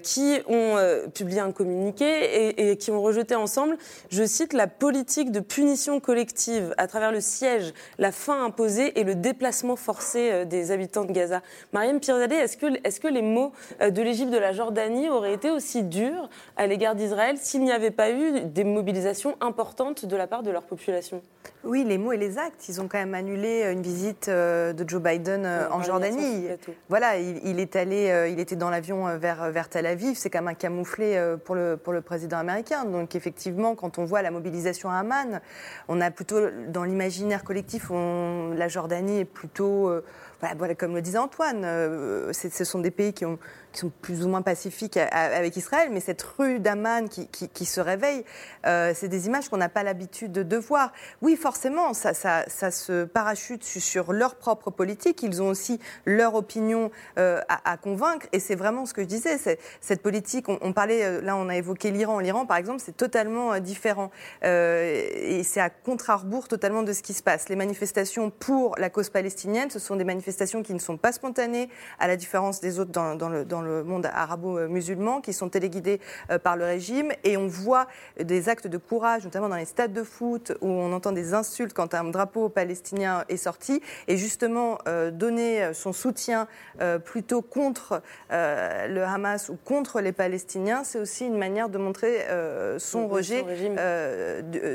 [0.03, 0.77] qui ont
[1.15, 3.77] publié un communiqué et, et qui ont rejeté ensemble,
[4.11, 9.05] je cite, la politique de punition collective à travers le siège, la fin imposée et
[9.05, 11.43] le déplacement forcé euh, des habitants de Gaza.
[11.73, 15.35] Mariam Pirzadeh, est-ce que, est que les mots euh, de l'Égypte, de la Jordanie auraient
[15.35, 20.17] été aussi durs à l'égard d'Israël s'il n'y avait pas eu des mobilisations importantes de
[20.17, 21.23] la part de leur population?
[21.67, 22.69] Oui, les mots et les actes.
[22.69, 26.47] Ils ont quand même annulé euh, une visite de Joe Biden en Jordanie.
[26.89, 30.17] Voilà, il, est allé, il était dans l'avion vers, vers Tel Aviv.
[30.17, 32.85] C'est quand même un camouflé pour le, pour le président américain.
[32.85, 35.41] Donc effectivement, quand on voit la mobilisation à Amman,
[35.89, 40.05] on a plutôt dans l'imaginaire collectif, la Jordanie est plutôt, euh,
[40.59, 43.39] voilà, comme le disait Antoine, euh, ce sont des pays qui ont
[43.79, 48.25] sont plus ou moins pacifiques avec Israël, mais cette rue d'Aman qui, se réveille,
[48.67, 50.93] euh, c'est des images qu'on n'a pas l'habitude de, voir.
[51.23, 55.23] Oui, forcément, ça, se parachute sur leur propre politique.
[55.23, 59.37] Ils ont aussi leur opinion euh, à, convaincre, et c'est vraiment ce que je disais.
[59.81, 62.21] Cette politique, on, parlait, euh, là, on a évoqué l'Iran.
[62.21, 64.11] L'Iran, par exemple, c'est totalement différent,
[64.43, 67.49] et c'est à contre-arbours totalement de ce qui se passe.
[67.49, 71.69] Les manifestations pour la cause palestinienne, ce sont des manifestations qui ne sont pas spontanées,
[71.99, 76.01] à la différence des autres dans, le, dans monde arabo-musulman qui sont téléguidés
[76.31, 77.13] euh, par le régime.
[77.25, 77.87] Et on voit
[78.21, 81.73] des actes de courage, notamment dans les stades de foot, où on entend des insultes
[81.73, 83.83] quand un drapeau palestinien est sorti.
[84.09, 86.47] Et justement, euh, donner son soutien
[86.81, 92.27] euh, plutôt contre le Hamas ou contre les Palestiniens, c'est aussi une manière de montrer
[92.79, 93.45] son rejet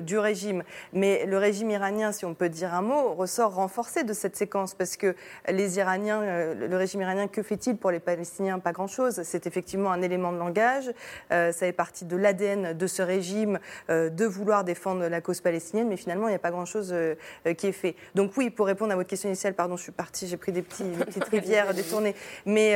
[0.01, 0.63] Du, régime.
[0.93, 4.73] Mais le régime iranien, si on peut dire un mot, ressort renforcé de cette séquence
[4.73, 5.15] parce que
[5.47, 6.21] les Iraniens,
[6.53, 8.59] le régime iranien, que fait-il pour les Palestiniens?
[8.59, 9.21] Pas grand-chose.
[9.23, 10.91] C'est effectivement un élément de langage.
[11.31, 13.59] Euh, ça fait partie de l'ADN de ce régime
[13.91, 17.15] euh, de vouloir défendre la cause palestinienne, mais finalement, il n'y a pas grand-chose euh,
[17.55, 17.95] qui est fait.
[18.15, 20.63] Donc oui, pour répondre à votre question initiale, pardon, je suis partie, j'ai pris des,
[20.63, 22.15] petits, petites rivières détournées.
[22.47, 22.75] Mais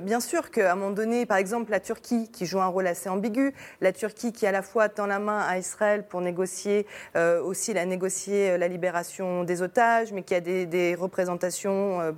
[0.00, 3.08] bien sûr qu'à un moment donné, par exemple, la Turquie, qui joue un rôle assez
[3.08, 7.72] ambigu, la Turquie qui à la fois tend la main à Israël pour négocier aussi
[7.72, 12.14] la négocier la libération des otages, mais qui a des, représentations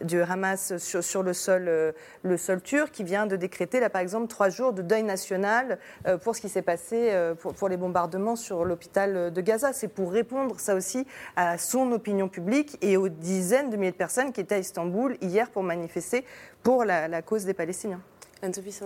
[0.00, 1.94] du Hamas sur, sur le sol,
[2.28, 5.78] le sol turc qui vient de décréter, là par exemple, trois jours de deuil national
[6.06, 9.72] euh, pour ce qui s'est passé euh, pour, les bombardements sur l'hôpital de Gaza.
[9.72, 13.96] C'est pour répondre, ça aussi, à son opinion publique et aux dizaines de milliers de
[13.96, 16.24] personnes qui étaient à Istanbul hier pour manifester
[16.62, 18.00] pour la, cause des Palestiniens.
[18.42, 18.80] Anne-Sophie.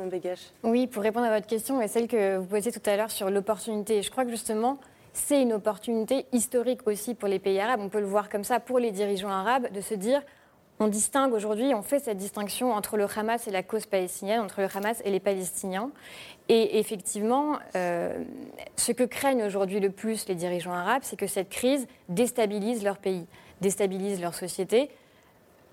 [0.63, 3.29] Oui, pour répondre à votre question, et celle que vous posiez tout à l'heure sur
[3.29, 4.79] l'opportunité, je crois que justement,
[5.13, 7.81] c'est une opportunité historique aussi pour les pays arabes.
[7.83, 10.23] On peut le voir comme ça pour les dirigeants arabes, de se dire
[10.83, 14.61] on distingue aujourd'hui, on fait cette distinction entre le Hamas et la cause palestinienne, entre
[14.61, 15.91] le Hamas et les Palestiniens.
[16.49, 18.23] Et effectivement, euh,
[18.77, 22.99] ce que craignent aujourd'hui le plus les dirigeants arabes, c'est que cette crise déstabilise leur
[22.99, 23.27] pays,
[23.61, 24.91] déstabilise leur société,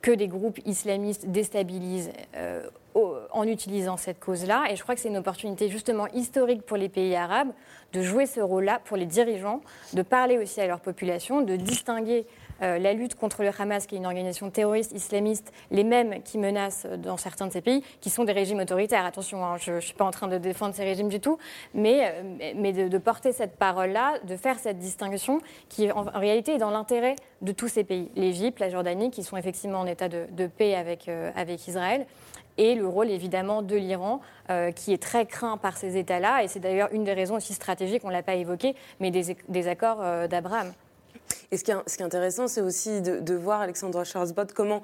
[0.02, 4.66] que des groupes islamistes déstabilisent euh, en utilisant cette cause-là.
[4.70, 7.52] Et je crois que c'est une opportunité justement historique pour les pays arabes
[7.94, 9.62] de jouer ce rôle-là, pour les dirigeants,
[9.94, 12.26] de parler aussi à leur population, de distinguer
[12.62, 16.88] la lutte contre le Hamas, qui est une organisation terroriste islamiste, les mêmes qui menacent
[16.98, 19.06] dans certains de ces pays, qui sont des régimes autoritaires.
[19.06, 21.38] Attention, hein, je ne suis pas en train de défendre ces régimes du tout,
[21.74, 26.72] mais, euh, de, porter cette parole-là, de faire cette distinction qui, en, réalité, est dans
[26.72, 28.12] l'intérêt de tous ces pays.
[28.16, 31.32] L'Égypte, la Jordanie, qui sont effectivement en état de, paix avec, euh,
[31.68, 32.06] Israël
[32.58, 34.20] et le rôle évidemment de l'Iran,
[34.76, 36.44] qui est très craint par ces États-là.
[36.44, 39.68] Et c'est d'ailleurs une des raisons aussi stratégiques, on ne l'a pas évoqué, mais des
[39.68, 40.74] accords d'Abraham.
[41.52, 44.84] Et ce qui est, intéressant, c'est aussi de, voir, Alexandra Schwarzbot, comment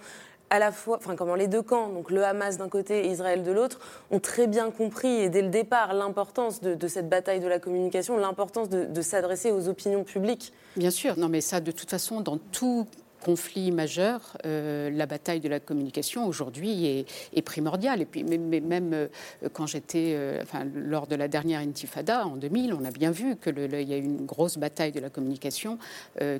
[0.51, 3.41] à la fois, enfin comment les deux camps, donc le Hamas d'un côté et Israël
[3.41, 3.79] de l'autre,
[4.11, 8.15] ont très bien compris et dès le départ l'importance de, cette bataille de la communication,
[8.15, 10.53] l'importance de, de s'adresser aux opinions publiques.
[10.75, 12.85] Bien sûr, non mais ça de toute façon dans tout
[13.21, 18.01] conflit majeur, euh, la bataille de la communication aujourd'hui est, primordiale.
[18.01, 19.07] Et puis, même euh,
[19.53, 23.35] quand j'étais, euh, enfin, lors de la dernière Intifada en 2000, on a bien vu
[23.35, 25.77] qu'il y a eu une grosse bataille de la communication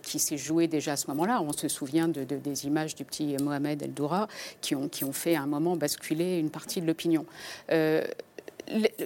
[0.01, 1.41] qui s'est jouée déjà à ce moment-là.
[1.41, 4.27] On se souvient de, des images du petit Mohamed El Doura
[4.61, 7.25] qui ont, qui ont fait à un moment basculer une partie de l'opinion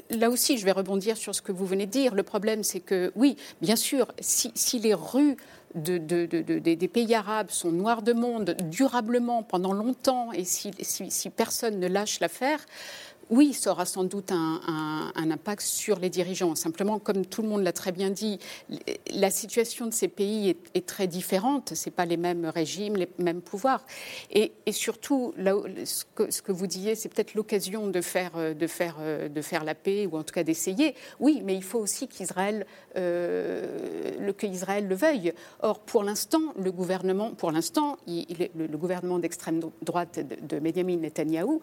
[0.10, 2.16] là aussi, je vais rebondir sur ce que vous venez de dire.
[2.16, 5.36] Le problème, c'est que, oui, bien sûr, si les rues
[5.76, 10.72] des pays arabes sont noirs de monde durablement pendant longtemps et si,
[11.36, 12.60] personne ne lâche l'affaire,
[13.30, 14.60] oui, ça aura sans doute un,
[15.16, 16.56] impact sur les dirigeants.
[16.56, 18.40] Simplement, comme tout le monde l'a très bien dit,
[19.12, 21.74] la situation de ces pays est, très différente.
[21.76, 23.86] Ce pas les mêmes régimes, les mêmes pouvoirs.
[24.32, 26.04] Et, surtout, ce,
[26.42, 28.96] que, vous disiez, c'est peut-être l'occasion de faire, de, faire,
[29.30, 30.96] de faire la paix, ou en tout cas d'essayer.
[31.20, 32.66] Oui, mais il faut aussi qu'Israël
[32.96, 34.34] euh, le,
[34.82, 35.34] le veuille.
[35.62, 41.62] Or, pour l'instant, le gouvernement, pour l'instant, le, gouvernement d'extrême droite de, de Benjamin Netanyahou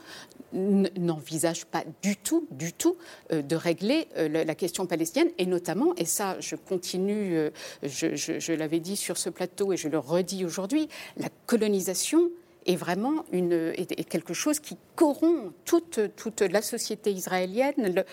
[0.52, 2.96] n'envisage pas du tout, du tout
[3.32, 7.50] euh, de régler euh, la question palestinienne, et notamment, et ça je continue, euh,
[7.82, 12.30] je, l'avais dit sur ce plateau et je le redis aujourd'hui, la colonisation
[12.66, 13.72] est vraiment une,
[14.08, 18.04] quelque chose qui corrompt toute, toute la société israélienne,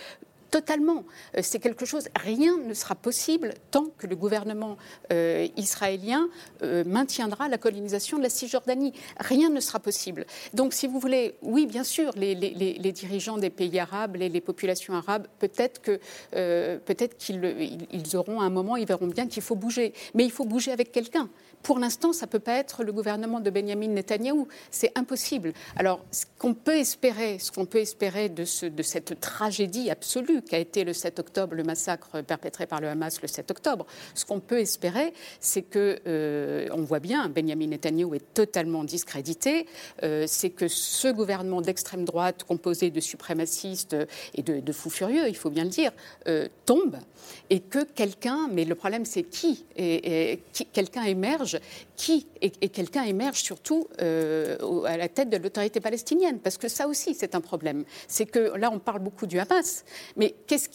[0.54, 1.04] totalement.
[1.36, 4.78] Euh, c'est quelque chose, rien ne sera possible tant que le gouvernement
[5.12, 6.30] euh, israélien
[6.62, 8.94] euh, maintiendra la colonisation de la Cisjordanie.
[9.20, 10.28] Rien ne sera possible.
[10.54, 12.36] Donc, si vous voulez, oui, bien sûr, les,
[12.92, 15.82] dirigeants des pays arabes, les, populations arabes, peut-être
[17.18, 19.92] qu'ils ils auront un moment, ils verront bien qu'il faut bouger.
[20.14, 21.30] Mais il faut bouger avec quelqu'un.
[21.64, 24.48] Pour l'instant, ça ne peut pas être le gouvernement de Benjamin Netanyahou.
[24.70, 25.54] C'est impossible.
[25.78, 30.84] Alors, ce qu'on peut espérer, ce qu'on peut espérer de cette tragédie absolue qu'a été
[30.84, 34.60] le 7 octobre, le massacre perpétré par le Hamas le 7 octobre, ce qu'on peut
[34.60, 39.68] espérer, c'est que, euh, on voit bien, Benjamin Netanyahou est totalement discrédité,
[40.04, 43.96] euh, c'est que ce gouvernement d'extrême droite composé de suprémacistes
[44.36, 45.92] et de, fous furieux, il faut bien le dire,
[46.28, 46.98] euh, tombe
[47.50, 50.40] et que quelqu'un, mais le problème c'est qui, et
[50.74, 51.60] quelqu'un émerge
[51.96, 57.14] qui et, quelqu'un émerge surtout à la tête de l'autorité palestinienne, parce que ça aussi
[57.14, 57.86] c'est un problème.
[58.08, 59.86] C'est que là on parle beaucoup du Hamas,
[60.18, 60.70] mais qu'est-ce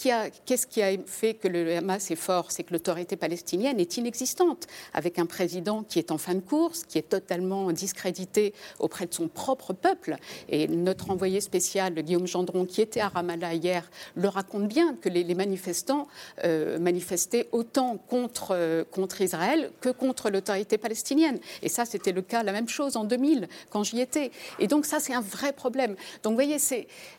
[0.66, 2.50] qui a, fait que le Hamas est fort?
[2.50, 6.84] C'est que l'autorité palestinienne est inexistante, avec un président qui est en fin de course,
[6.84, 10.16] qui est totalement discrédité auprès de son propre peuple.
[10.48, 15.08] Et notre envoyé spécial, Guillaume Gendron, qui était à Ramallah hier, le raconte bien que
[15.08, 16.08] les, manifestants
[16.44, 21.38] euh, manifestaient autant contre, euh, contre Israël que contre l'autorité palestinienne.
[21.62, 24.30] Et ça, c'était le cas, la même chose en 2000, quand j'y étais.
[24.58, 25.94] Et donc ça, c'est un vrai problème.
[26.22, 26.56] Donc vous voyez,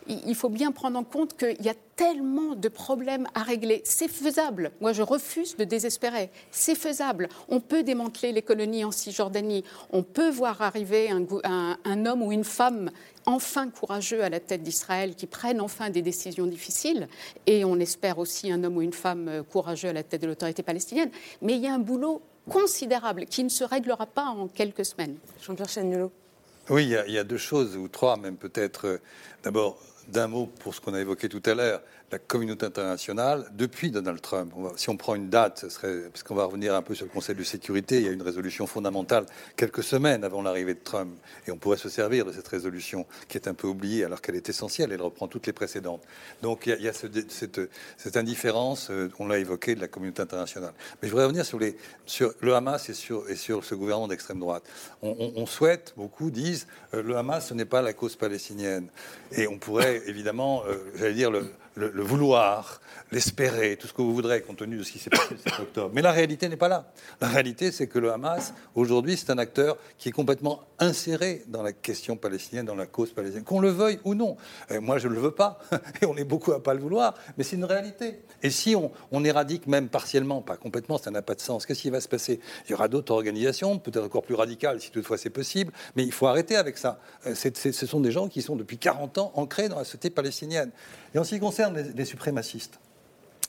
[0.08, 3.82] il faut bien prendre en compte qu'il y a tellement de problèmes à régler.
[3.84, 4.72] C'est faisable.
[4.80, 6.30] Moi, je refuse de désespérer.
[6.50, 7.28] C'est faisable.
[7.50, 9.66] On peut démanteler les colonies en Cisjordanie.
[9.92, 12.90] On peut voir arriver un, un homme ou une femme
[13.26, 17.10] enfin courageux à la tête d'Israël, qui prennent enfin des décisions difficiles,
[17.46, 20.64] et on espère aussi un homme ou une femme courageux à la tête de l'autorité
[20.64, 21.12] palestinienne.
[21.42, 25.18] Mais il y a un boulot considérable qui ne se réglera pas en quelques semaines.
[25.42, 26.14] Jean-Pierre Chagnolo.
[26.70, 29.02] Oui, il y, a, deux choses, ou trois même peut-être.
[29.44, 29.78] D'abord,
[30.10, 34.22] d'un mot pour ce qu'on a évoqué tout à l'heure, la communauté internationale, depuis Donald
[34.22, 37.06] Trump, si on prend une date, ce serait, parce qu'on va revenir un peu sur
[37.06, 40.80] le Conseil de sécurité, il y a une résolution fondamentale quelques semaines avant l'arrivée de
[40.80, 41.16] Trump,
[41.48, 44.36] et on pourrait se servir de cette résolution qui est un peu oubliée alors qu'elle
[44.36, 46.02] est essentielle, elle reprend toutes les précédentes.
[46.42, 50.74] Donc il y a, cette, indifférence, euh, on l'a évoqué, de la communauté internationale.
[51.02, 54.64] Mais je voudrais revenir sur, le Hamas et sur, ce gouvernement d'extrême droite.
[55.02, 58.90] On souhaite, beaucoup disent, euh, le Hamas, ce n'est pas la cause palestinienne.
[59.32, 61.52] Et on pourrait évidemment, euh, j'allais dire, le,
[61.88, 65.32] le- vouloir, l'espérer, tout ce que vous voudrez, compte tenu de ce qui s'est passé
[65.32, 65.92] le 7 octobre.
[65.94, 66.92] Mais la réalité n'est pas là.
[67.22, 71.64] La réalité, c'est que le Hamas, aujourd'hui, c'est un acteur qui est complètement inséré dans
[71.64, 74.38] la question palestinienne, dans la cause palestinienne, qu'on le veuille ou non.
[74.72, 75.60] Euh, moi, je ne le veux pas,
[76.02, 78.20] et on est beaucoup à pas le vouloir, mais c'est une réalité.
[78.44, 78.92] Et si on,
[79.24, 82.40] éradique même partiellement, pas complètement, ça n'a pas de sens, qu'est-ce qui va se passer?
[82.68, 86.12] Il y aura d'autres organisations, peut-être encore plus radicales, si toutefois c'est possible, mais il
[86.14, 87.00] faut arrêter avec ça.
[87.28, 90.72] Euh, ce sont des gens qui sont depuis 40 ans ancrés dans la société palestinienne.
[91.14, 92.80] Et en ce qui concerne les- suprémacistes,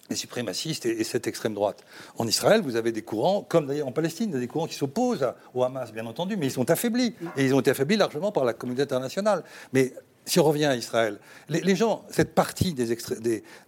[0.09, 1.85] les suprémacistes et, et cette extrême droite.
[2.19, 5.63] En Israël, vous avez des courants, comme d'ailleurs en Palestine, des courants qui s'opposent au
[5.63, 7.15] Hamas, bien entendu, mais ils sont affaiblis.
[7.37, 9.45] Et ils ont été affaiblis largement par la communauté internationale.
[9.73, 9.93] Mais
[10.25, 11.19] si on revient à Israël,
[11.49, 12.97] les, gens, cette partie des,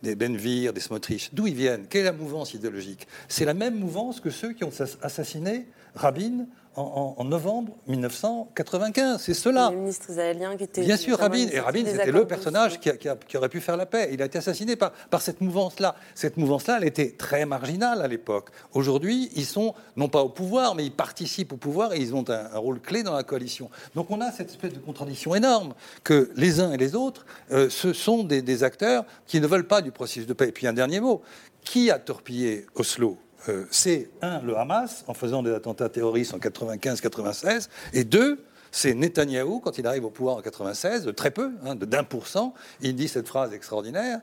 [0.03, 1.87] des, Benvir, des Smotrich, d'où ils viennent?
[1.89, 3.07] Quelle est la mouvance idéologique?
[3.29, 6.47] C'est la même mouvance que ceux qui ont ass- assassiné Rabin
[6.77, 9.21] en, novembre 1995.
[9.21, 9.71] C'est cela.
[9.71, 10.83] Le ministre israélien qui était.
[10.83, 11.47] Bien sûr, Rabin.
[11.53, 14.11] Et Rabin, c'était le personnage qui, a- qui a- qui aurait pu faire la paix.
[14.13, 15.95] Il a été assassiné par, par cette mouvance-là.
[16.15, 18.49] Cette mouvance-là, elle était très marginale à l'époque.
[18.73, 22.25] Aujourd'hui, ils sont non pas au pouvoir, mais ils participent au pouvoir et ils ont
[22.31, 23.71] un, un rôle clé dans la coalition.
[23.95, 27.69] Donc on a cette espèce de contradiction énorme que les uns et les autres, euh,
[27.71, 30.49] ce sont des, des acteurs qui ne veulent pas du processus de paix.
[30.49, 31.23] Et puis un dernier mot.
[31.65, 33.17] Qui a torpillé Oslo?
[33.49, 38.95] Euh, C'est un, le Hamas, en faisant des attentats terroristes en 95-96, et deux, c'est
[38.95, 42.27] Netanyahou, quand il arrive au pouvoir en 96, de très peu, hein, de d'un pour
[42.27, 44.21] cent, il dit cette phrase extraordinaire.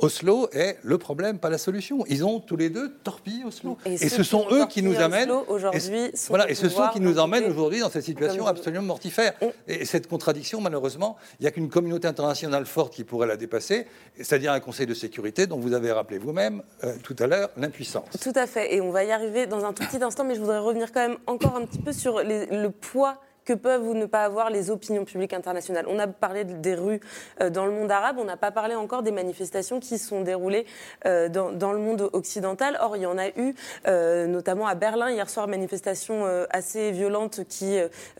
[0.00, 2.04] Oslo est le problème, pas la solution.
[2.08, 3.78] Ils ont tous les deux torpillé Oslo.
[3.86, 5.30] Et ce sont ont eux qui nous amènent.
[5.30, 9.32] Oslo, aujourd'hui, voilà, et ce sont qui nous emmènent aujourd'hui dans cette situation absolument mortifère.
[9.66, 13.86] Et cette contradiction, malheureusement, il n'y a qu'une communauté internationale forte qui pourrait la dépasser,
[14.16, 18.04] c'est-à-dire un Conseil de sécurité dont vous avez rappelé vous-même euh, tout à l'heure l'impuissance.
[18.20, 20.40] Tout à fait, et on va y arriver dans un tout petit instant, mais je
[20.40, 23.18] voudrais revenir quand même encore un petit peu sur les- le poids
[23.50, 25.84] que peuvent ou ne pas avoir les opinions publiques internationales.
[25.88, 27.00] On a parlé de- des rues
[27.40, 30.66] euh, dans le monde arabe, on n'a pas parlé encore des manifestations qui sont déroulées
[31.04, 32.78] euh, dans, le monde occidental.
[32.80, 33.56] Or, il y en a eu,
[33.88, 37.78] euh, notamment à Berlin, hier soir, manifestation assez violente qui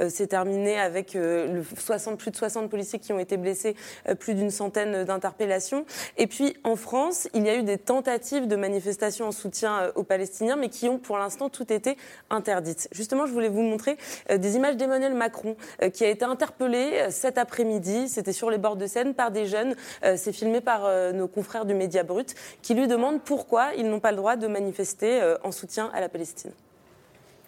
[0.08, 3.76] s'est terminée avec le 60, plus de 60 policiers qui ont été blessés,
[4.18, 5.84] plus d'une centaine d'interpellations.
[6.16, 10.02] Et puis, en France, il y a eu des tentatives de manifestations en soutien aux
[10.02, 11.96] Palestiniens, mais qui ont pour l'instant tout été
[12.30, 12.88] interdites.
[12.92, 13.96] Justement, je voulais vous montrer
[14.34, 18.56] des images d'Emmanuel Macron, euh, qui a été interpellé euh, cet après-midi, c'était sur les
[18.58, 19.74] bords de Seine, par des jeunes.
[20.02, 23.88] Euh, C'est filmé par euh, nos confrères du Média Brut, qui lui demandent pourquoi ils
[23.88, 26.52] n'ont pas le droit de manifester euh, en soutien à la Palestine.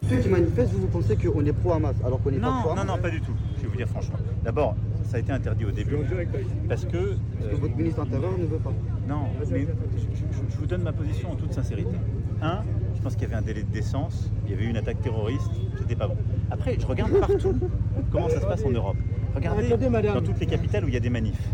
[0.09, 2.97] Ceux qui manifestent, vous, vous pensez qu'on est pro-Hamas alors qu'on n'est pas pro-Hamas non,
[2.97, 3.33] non, pas du tout.
[3.57, 4.19] Je vais vous dire franchement.
[4.45, 4.75] D'abord,
[5.09, 5.97] ça a été interdit au début.
[6.69, 6.97] Parce que.
[6.97, 8.73] euh, Parce que votre ministre intérieur ne veut pas.
[9.09, 9.67] Non, mais je,
[10.19, 11.97] je- je vous donne ma position en toute sincérité.
[12.43, 12.65] Un,
[13.03, 15.03] je pense qu'il y avait un délai de décence, il y avait eu une attaque
[15.03, 16.15] terroriste, c'était pas bon.
[16.53, 17.59] Après, je regarde partout
[18.13, 18.97] comment ça se passe en Europe.
[19.35, 21.49] Regardez dans toutes les capitales où il y a des manifs.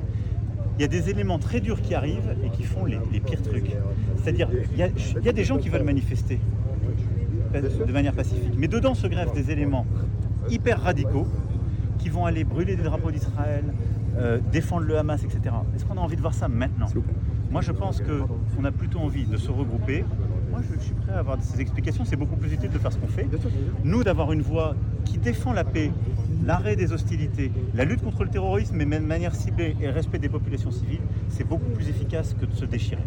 [0.78, 3.40] Il y a des éléments très durs qui arrivent et qui font les, les pires
[3.40, 3.74] trucs.
[4.16, 6.38] C'est-à-dire, il y, a, il y a des gens qui veulent manifester
[7.54, 8.52] de manière pacifique.
[8.58, 9.86] Mais dedans se greffent des éléments
[10.50, 11.26] hyper radicaux
[11.98, 13.64] qui vont aller brûler des drapeaux d'Israël,
[14.18, 15.54] euh, défendre le Hamas, etc.
[15.74, 16.88] Est-ce qu'on a envie de voir ça maintenant?
[17.50, 20.04] Moi, je pense qu'on a plutôt envie de se regrouper.
[20.62, 22.04] Je, suis prêt à avoir ces explications.
[22.04, 23.26] C'est beaucoup plus utile de faire ce qu'on fait.
[23.84, 25.90] Nous, d'avoir une voix qui défend la paix,
[26.44, 30.28] l'arrêt des hostilités, la lutte contre le terrorisme, mais de manière ciblée et respect des
[30.28, 33.02] populations civiles, c'est beaucoup plus efficace que de se déchirer.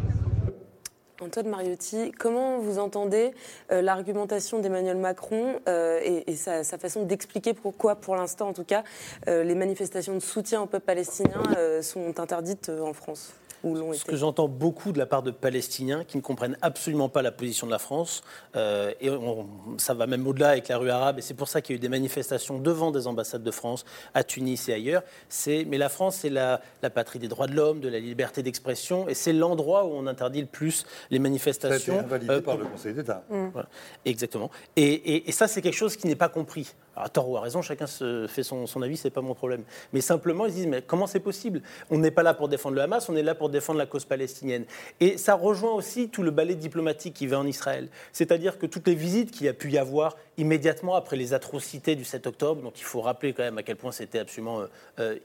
[1.21, 3.31] Antoine Mariotti, comment vous entendez
[3.71, 8.83] euh, l'argumentation d'Emmanuel Macron euh, et, sa, façon d'expliquer pourquoi, pour l'instant en tout cas,
[9.27, 11.43] euh, les manifestations de soutien au peuple palestinien
[11.81, 13.33] sont interdites en France?
[13.63, 17.31] Ce que j'entends beaucoup de la part de Palestiniens qui ne comprennent absolument pas la
[17.31, 18.23] position de la France,
[18.55, 19.47] euh, et on-
[19.77, 21.77] ça va même au-delà avec la rue arabe, et c'est pour ça qu'il y a
[21.77, 25.03] eu des manifestations devant des ambassades de France, à Tunis et ailleurs.
[25.29, 28.41] C'est, mais la France, c'est la, la patrie des droits de l'homme, de la liberté
[28.41, 31.99] d'expression, et c'est l'endroit où on interdit le plus les Ça a été manifestations.
[31.99, 33.23] invalidé euh, par le Conseil d'État.
[33.29, 33.67] Voilà.
[34.05, 34.49] Exactement.
[34.75, 36.73] Et, et- et ça, c'est quelque chose qui n'est pas compris.
[36.95, 39.63] À tort ou à raison, chacun se fait son, son avis, c'est pas mon problème.
[39.93, 41.61] Mais simplement, ils se disent, mais comment c'est possible?
[41.89, 44.03] On n'est pas là pour défendre le Hamas, on est là pour défendre la cause
[44.03, 44.65] palestinienne.
[44.99, 47.89] Et ça rejoint aussi tout le ballet diplomatique qui va en Israël.
[48.11, 51.95] C'est-à-dire que toutes les visites qu'il y a pu y avoir immédiatement après les atrocités
[51.95, 54.63] du 7 octobre, dont il faut rappeler quand même à quel point c'était absolument
[54.99, 55.17] euh,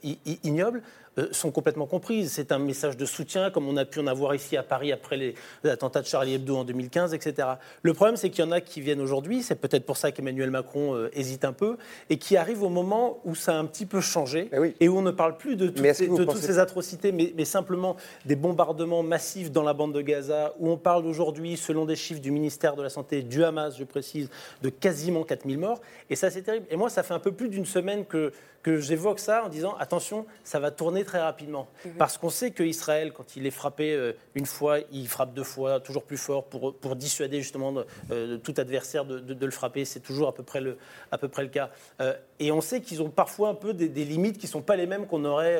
[0.43, 0.81] ignoble,
[1.17, 2.31] euh, sont complètement comprises.
[2.31, 5.17] C'est un message de soutien, comme on a pu en avoir ici à Paris après
[5.17, 7.47] les, attentats de Charlie Hebdo en 2015, etc.
[7.81, 10.51] Le problème, c'est qu'il y en a qui viennent aujourd'hui, c'est peut-être pour ça qu'Emmanuel
[10.51, 11.77] Macron euh, hésite un peu,
[12.11, 15.01] et qui arrivent au moment où ça a un petit peu changé, et où on
[15.01, 17.95] ne parle plus de, toutes ces, de toutes ces atrocités, mais, mais, simplement
[18.25, 22.21] des bombardements massifs dans la bande de Gaza, où on parle aujourd'hui, selon des chiffres
[22.21, 24.29] du ministère de la Santé, du Hamas, je précise,
[24.61, 24.69] de
[25.07, 25.81] quasiment 4000 morts.
[26.09, 26.65] Et ça, c'est terrible.
[26.69, 28.31] Et moi, ça fait un peu plus d'une semaine que
[28.67, 31.69] que j'évoque ça en disant attention, ça va tourner très rapidement.
[31.97, 35.79] Parce qu'on sait qu'Israël, quand il est frappé euh, une fois, il frappe deux fois,
[35.79, 39.85] toujours plus fort pour, pour dissuader justement de, euh, tout adversaire de, de, le frapper.
[39.85, 40.77] C'est toujours à peu près le,
[41.13, 41.69] à peu près le cas.
[42.01, 44.75] Euh, et on sait qu'ils ont parfois un peu des, limites qui ne sont pas
[44.75, 45.59] les mêmes qu'on aurait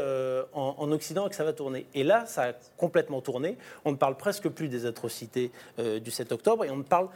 [0.54, 1.88] en, en, Occident et que ça va tourner.
[1.96, 3.58] Et là, ça a complètement tourné.
[3.86, 7.08] On ne parle presque plus des atrocités du 7 octobre et on ne parle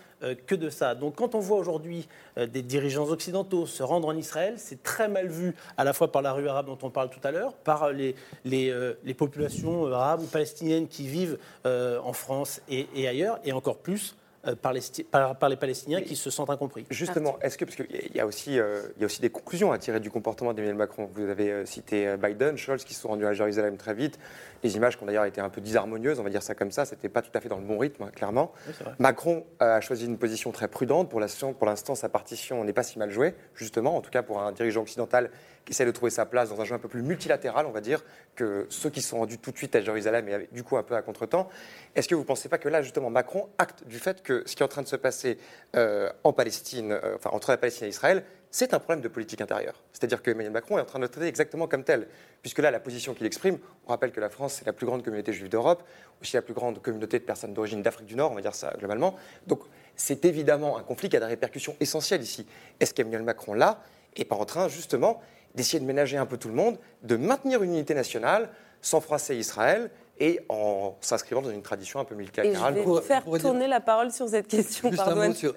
[0.48, 0.96] que de ça.
[0.96, 5.28] Donc quand on voit aujourd'hui des dirigeants occidentaux se rendre en Israël, c'est très mal
[5.28, 7.92] vu à la fois par la rue arabe dont on parle tout à l'heure, par
[7.92, 8.16] les,
[8.46, 13.08] les, euh, les, populations euh, arabes ou palestiniennes qui vivent euh, en France et, et,
[13.08, 14.16] ailleurs, et encore plus
[14.64, 16.84] par les, par, par, les, Palestiniens qui se sentent incompris.
[16.90, 19.78] Justement, est-ce que, parce qu'il y, a aussi, il y a aussi des conclusions à
[19.78, 21.08] tirer du comportement d'Emmanuel Macron.
[21.14, 24.18] Vous avez cité Biden, Scholz qui se sont rendus à Jérusalem très vite.
[24.64, 26.86] Les images qui ont d'ailleurs été un peu disharmonieuses, on va dire ça comme ça,
[26.86, 28.52] c'était pas tout à fait dans le bon rythme, hein, clairement.
[28.98, 31.08] Macron a choisi une position très prudente.
[31.08, 34.52] Pour l'instant, sa partition n'est pas si mal jouée, justement, en tout cas pour un
[34.54, 35.30] dirigeant occidental
[35.66, 37.82] qui essaie de trouver sa place dans un jeu un peu plus multilatéral, on va
[37.82, 38.04] dire,
[38.36, 40.96] que ceux qui sont rendus tout de suite à Jérusalem et du coup un peu
[40.96, 41.50] à contretemps.
[41.96, 44.56] Est-ce que vous ne pensez pas que là, justement, Macron acte du fait que ce
[44.56, 45.38] qui est en train de se passer
[45.76, 49.40] euh, en Palestine, euh, enfin entre la Palestine et Israël, c'est un problème de politique
[49.40, 49.82] intérieure?
[49.94, 52.08] C'est-à-dire que Emmanuel Macron est en train de le traiter exactement comme tel,
[52.42, 53.58] puisque là, la position qu'il exprime,
[53.88, 55.84] on rappelle que la France, c'est la plus grande communauté juive d'Europe,
[56.22, 58.74] aussi la plus grande communauté de personnes d'origine d'Afrique du Nord, on va dire ça
[58.78, 59.16] globalement.
[59.48, 59.62] Donc,
[59.96, 62.46] c'est évidemment un conflit qui a des répercussions essentielles ici.
[62.82, 63.84] Est-ce qu'Emmanuel Macron, là,
[64.18, 65.22] n'est pas en train, justement,
[65.56, 68.50] d'essayer de ménager un peu tout le monde, de maintenir une unité nationale
[68.82, 72.78] sans froisser Israël et en s'inscrivant dans une tradition un peu multilatérale.
[72.78, 74.90] Et je vais faire tourner la parole sur cette question.
[74.90, 75.56] Juste un mot, sur,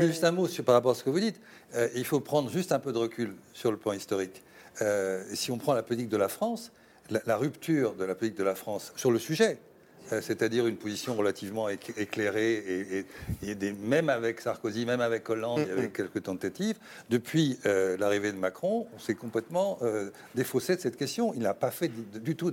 [0.00, 1.40] juste un mot sur, par rapport à ce que vous dites.
[1.74, 4.42] Euh, il faut prendre juste un peu de recul sur le plan historique.
[4.82, 6.72] Euh, si on prend la politique de la France,
[7.08, 9.58] la, la, rupture de la politique de la France sur le sujet,
[10.20, 13.04] c'est-à-dire une position relativement éclairée,
[13.42, 16.76] et, des, même avec Sarkozy, même avec Hollande, il y avait quelques tentatives.
[17.08, 21.32] Depuis euh, l'arrivée de Macron, on s'est complètement euh, défaussé de cette question.
[21.34, 22.52] Il n'a pas fait du, tout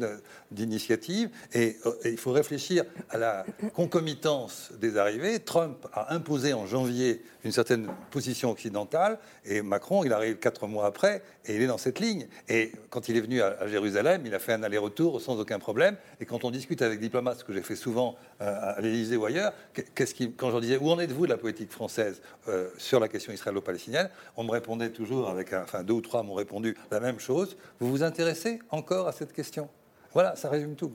[0.51, 5.39] d'initiative, et, il faut réfléchir à la concomitance des arrivées.
[5.39, 10.86] Trump a imposé en janvier une certaine position occidentale, et Macron, il arrive quatre mois
[10.86, 12.28] après, et il est dans cette ligne.
[12.49, 15.95] Et quand il est venu à, Jérusalem, il a fait un aller-retour sans aucun problème.
[16.20, 19.54] Et quand on discute avec diplomates, que j'ai fait souvent euh, à l'Élysée ou ailleurs,
[19.95, 23.08] qu'est-ce qui, quand je disais où en êtes-vous de la politique française euh, sur la
[23.08, 27.20] question israélo-palestinienne, on me répondait toujours avec, enfin deux ou trois m'ont répondu la même
[27.20, 27.58] chose.
[27.80, 29.70] Vous vous intéressez encore à cette question?
[30.14, 30.91] Voilà, ça résume tout.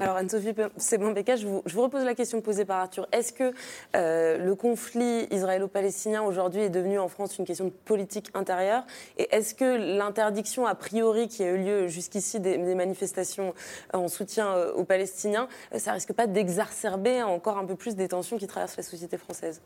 [0.00, 3.06] Alors Anne-Sophie Sebon-Becca, je vous, je vous repose la question posée par Arthur.
[3.12, 3.52] Est-ce que
[3.96, 8.84] euh, le conflit israélo-palestinien aujourd'hui est devenu en France une question de politique intérieure?
[9.18, 13.54] Et est-ce que l'interdiction a priori qui a eu lieu jusqu'ici des, manifestations
[13.92, 18.08] en soutien euh, aux Palestiniens, euh, ça risque pas d'exacerber encore un peu plus des
[18.08, 19.60] tensions qui traversent la société française?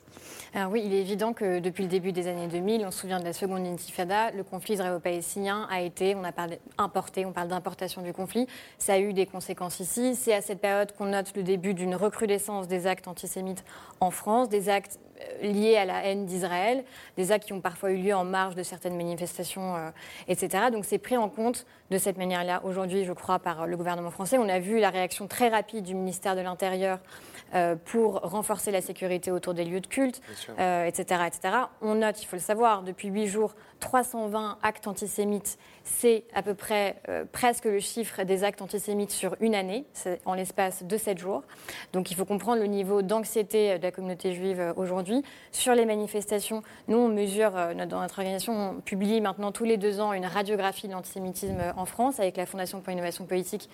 [0.54, 3.20] Alors oui, il est évident que depuis le début des années 2000, on se souvient
[3.20, 7.48] de la seconde intifada, le conflit israélo-palestinien a été, on a parlé importé, on parle
[7.48, 8.46] d'importation du conflit.
[8.78, 9.91] Ça a eu des conséquences ici.
[9.94, 13.62] C'est à cette période qu'on note le début d'une recrudescence des actes antisémites
[14.00, 16.82] en France, des actes euh, liés à la haine d'Israël,
[17.18, 19.90] des actes qui ont parfois eu lieu en marge de certaines manifestations, euh,
[20.28, 20.70] etc.
[20.72, 24.38] Donc c'est pris en compte de cette manière-là aujourd'hui, je crois, par le gouvernement français.
[24.38, 26.98] On a vu la réaction très rapide du ministère de l'Intérieur
[27.84, 30.20] pour renforcer la sécurité autour des lieux de culte,
[30.58, 31.40] etc., etc.
[31.80, 36.54] On note, il faut le savoir, depuis huit jours, 320 actes antisémites c'est à peu
[36.54, 39.84] près euh, presque le chiffre des actes antisémites sur une année,
[40.24, 41.42] en l'espace de sept jours.
[41.92, 45.22] Donc il faut comprendre le niveau d'anxiété de la communauté juive euh, aujourd'hui.
[45.50, 49.76] Sur les manifestations, nous, on mesure, euh, dans notre organisation, on publie maintenant tous les
[49.76, 53.68] deux ans une radiographie de l'antisémitisme en France avec la Fondation pour l'innovation politique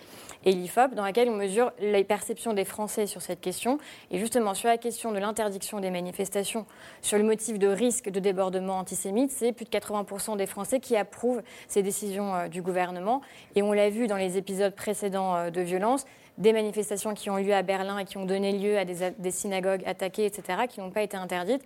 [0.44, 3.67] et l'IFOP, dans laquelle on mesure les perceptions des Français sur cette question.
[4.10, 6.66] Et justement, sur la question de l'interdiction des manifestations,
[7.02, 10.96] sur le motif de risque de débordement antisémite, c'est plus de 80% des Français qui
[10.96, 13.20] approuvent ces décisions euh, du gouvernement.
[13.54, 16.06] Et on l'a vu dans les épisodes précédents euh, de violence,
[16.38, 19.30] des manifestations qui ont lieu à Berlin et qui ont donné lieu à des, des
[19.30, 21.62] synagogues attaquées, etc., qui n'ont pas été interdites.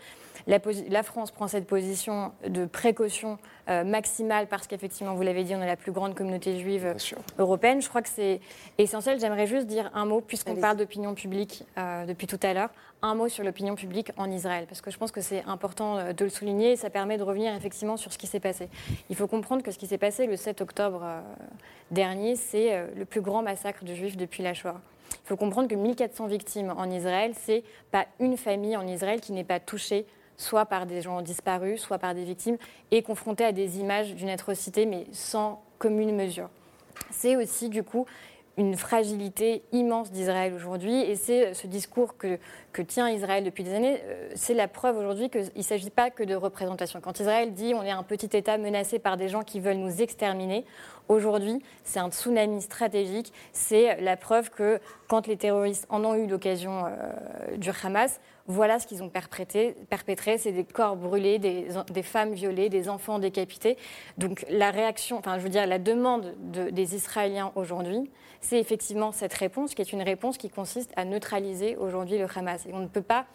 [0.47, 3.39] La, la, France prend cette position de précaution
[3.69, 6.95] euh, maximale parce qu'effectivement, vous l'avez dit, on est la plus grande communauté juive
[7.39, 7.81] européenne.
[7.81, 8.41] Je crois que c'est
[8.79, 9.21] essentiel.
[9.21, 12.71] J'aimerais juste dire un mot, puisqu'on parle d'opinion publique euh, depuis tout à l'heure,
[13.03, 16.13] un mot sur l'opinion publique en Israël, parce que je pense que c'est important euh,
[16.13, 18.69] de le souligner et ça permet de revenir effectivement sur ce qui s'est passé.
[19.11, 21.05] Il faut comprendre que ce qui s'est passé le 7 octobre
[21.91, 24.81] dernier, c'est le plus grand massacre de juifs depuis la Shoah.
[25.25, 29.33] Il faut comprendre que 1400 victimes en Israël, c'est pas une famille en Israël qui
[29.33, 30.07] n'est pas touchée
[30.37, 32.57] soit par des gens disparus, soit par des victimes,
[32.91, 36.49] et confrontés à des images d'une atrocité, mais sans commune mesure.
[37.11, 38.07] C'est aussi, du coup,
[38.59, 41.01] une fragilité immense d'Israël aujourd'hui.
[41.01, 42.39] Et c'est ce discours que,
[42.73, 46.11] que, tient Israël depuis des années, euh, c'est la preuve aujourd'hui qu'il ne s'agit pas
[46.11, 47.01] que de représentation.
[47.01, 50.03] Quand Israël dit on est un petit État menacé par des gens qui veulent nous
[50.03, 50.67] exterminer,
[51.09, 53.33] aujourd'hui c'est un tsunami stratégique.
[53.53, 58.79] C'est la preuve que quand les terroristes en ont eu l'occasion euh, du Hamas, voilà
[58.79, 60.39] ce qu'ils ont perpétré.
[60.39, 63.77] c'est des corps brûlés, des, femmes violées, des enfants décapités.
[64.19, 69.13] Donc la réaction, enfin je veux dire la demande de, des Israéliens aujourd'hui, c'est effectivement
[69.13, 72.67] cette réponse qui est une réponse qui consiste à neutraliser aujourd'hui le Hamas.
[72.67, 73.27] Et on ne peut pas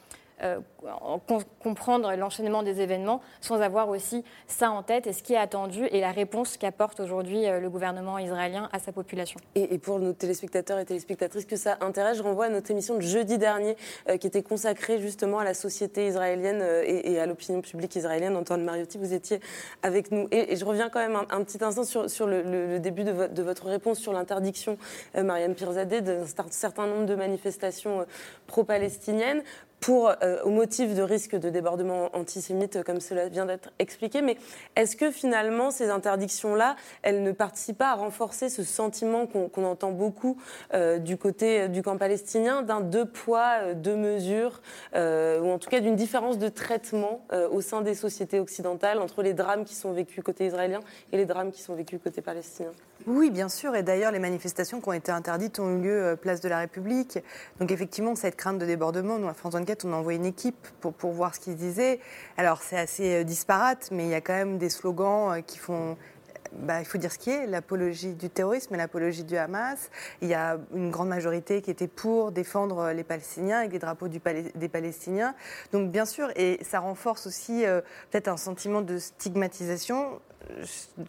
[1.63, 5.85] comprendre l'enchaînement des événements sans avoir aussi ça en tête et ce qui est attendu
[5.91, 9.39] et la réponse qu'apporte aujourd'hui euh, le gouvernement israélien à sa population.
[9.55, 13.01] Et, pour nos téléspectateurs et téléspectatrices que ça intéresse, je renvoie à notre émission de
[13.01, 13.75] jeudi dernier
[14.09, 18.35] euh, qui était consacrée justement à la société israélienne et, à l'opinion publique israélienne.
[18.35, 19.39] Antoine Mariotti, vous étiez
[19.81, 20.27] avec nous.
[20.31, 24.13] Et, je reviens quand même un, petit instant sur, le, début de, votre réponse sur
[24.13, 24.77] l'interdiction,
[25.15, 28.05] Marianne Pirzadeh, d'un certain nombre de manifestations
[28.47, 29.43] pro-palestiniennes
[29.89, 34.21] euh, au motif de risque de débordement antisémite, comme cela vient d'être expliqué.
[34.21, 34.37] Mais
[34.75, 39.91] est-ce que finalement, ces interdictions-là, elles ne participent pas à renforcer ce sentiment qu'on entend
[39.91, 40.37] beaucoup
[40.73, 44.61] euh, du côté du camp palestinien d'un deux poids, euh, deux mesures,
[44.93, 47.21] ou en tout cas d'une différence de traitement
[47.51, 50.79] au sein des sociétés occidentales entre les drames qui sont vécus côté israélien
[51.11, 52.71] et les drames qui sont vécus côté palestinien?
[53.05, 53.75] Oui, bien sûr.
[53.75, 56.59] Et d'ailleurs, les manifestations qui ont été interdites ont eu lieu euh, place de la
[56.59, 57.19] République.
[57.59, 60.67] Donc effectivement, cette crainte de débordement, nous, à France 24, on a envoyé une équipe
[60.81, 61.99] pour, voir ce qu'ils disaient.
[62.37, 65.57] Alors c'est assez euh, disparate, mais il y a quand même des slogans euh, qui
[65.57, 65.97] font
[66.53, 69.89] bah, il faut dire ce qui est, l'apologie du terrorisme et l'apologie du Hamas.
[70.21, 74.07] Il y a une grande majorité qui était pour défendre les Palestiniens avec des drapeaux
[74.07, 75.35] des Palestiniens.
[75.73, 77.65] Donc bien sûr, et ça renforce aussi
[78.09, 80.21] peut-être un sentiment de stigmatisation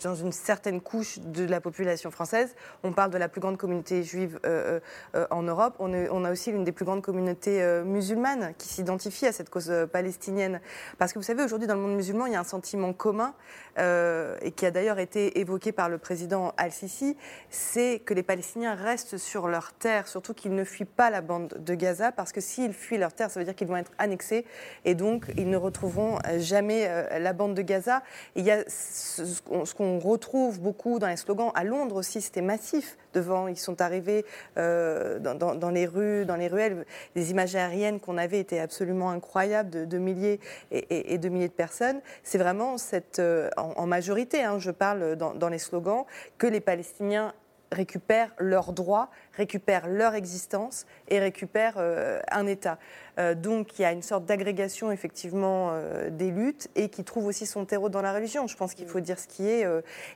[0.02, 2.54] dans une certaine couche de la population française.
[2.82, 4.80] On parle de la plus grande communauté juive euh,
[5.14, 5.74] euh, en Europe.
[5.78, 9.72] On, a aussi l'une des plus grandes communautés euh, musulmanes qui s'identifient à cette cause
[9.92, 10.60] palestinienne.
[10.98, 13.34] Parce que vous savez, aujourd'hui, dans le monde musulman, il y a un sentiment commun,
[13.78, 17.16] et qui a d'ailleurs été évoqué par le président Al-Sisi,
[17.48, 21.54] c'est que les Palestiniens restent sur leur terre, surtout qu'ils ne fuient pas la bande
[21.56, 24.44] de Gaza, parce que s'ils fuient leur terre, ça veut dire qu'ils vont être annexés,
[24.84, 28.02] et donc ils ne retrouveront jamais la bande de Gaza.
[28.34, 32.42] Il y a ce, ce qu'on retrouve beaucoup dans les slogans, à Londres aussi, c'était
[32.42, 32.96] massif.
[33.14, 34.24] Devant, ils sont arrivés
[34.58, 36.84] euh, dans, les rues, dans les ruelles.
[37.14, 42.00] Les images aériennes qu'on avait étaient absolument incroyables de, milliers et, de milliers de personnes.
[42.22, 42.76] C'est vraiment
[43.18, 46.04] euh, en, majorité, hein, je parle dans les slogans,
[46.36, 47.32] que les Palestiniens
[47.72, 52.78] récupèrent leurs droits, récupèrent leur existence et récupèrent euh, un État.
[53.18, 57.26] Euh, donc il y a une sorte d'agrégation effectivement euh, des luttes et qui trouve
[57.26, 58.46] aussi son terreau dans la religion.
[58.46, 59.64] Je pense qu'il faut dire ce qui est.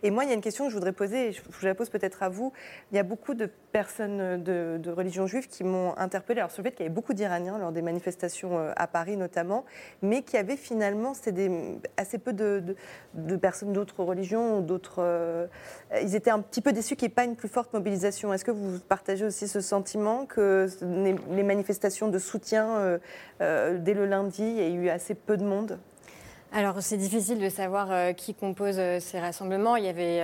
[0.02, 1.88] Et moi, il y a une question que je voudrais poser, je vous la pose
[1.88, 2.52] peut-être à vous.
[2.90, 6.68] Il y a beaucoup de personnes de, religion juive qui m'ont interpellée alors sur le
[6.68, 9.64] fait qu'il y avait beaucoup d'Iraniens lors des manifestations à Paris notamment,
[10.02, 11.12] mais qui avaient finalement,
[11.96, 12.76] assez peu de,
[13.14, 15.48] de personnes d'autres religions, d'autres.
[16.02, 18.32] ils étaient un petit peu déçus qu'il n'y ait pas une plus forte mobilisation.
[18.32, 20.66] Est-ce que vous partagez aussi ce sentiment que
[21.30, 22.98] les manifestations de soutien euh,
[23.40, 25.78] euh, dès le lundi, il y a eu assez peu de monde
[26.54, 29.76] alors c'est difficile de savoir euh, qui compose ces rassemblements.
[29.76, 30.22] Il y avait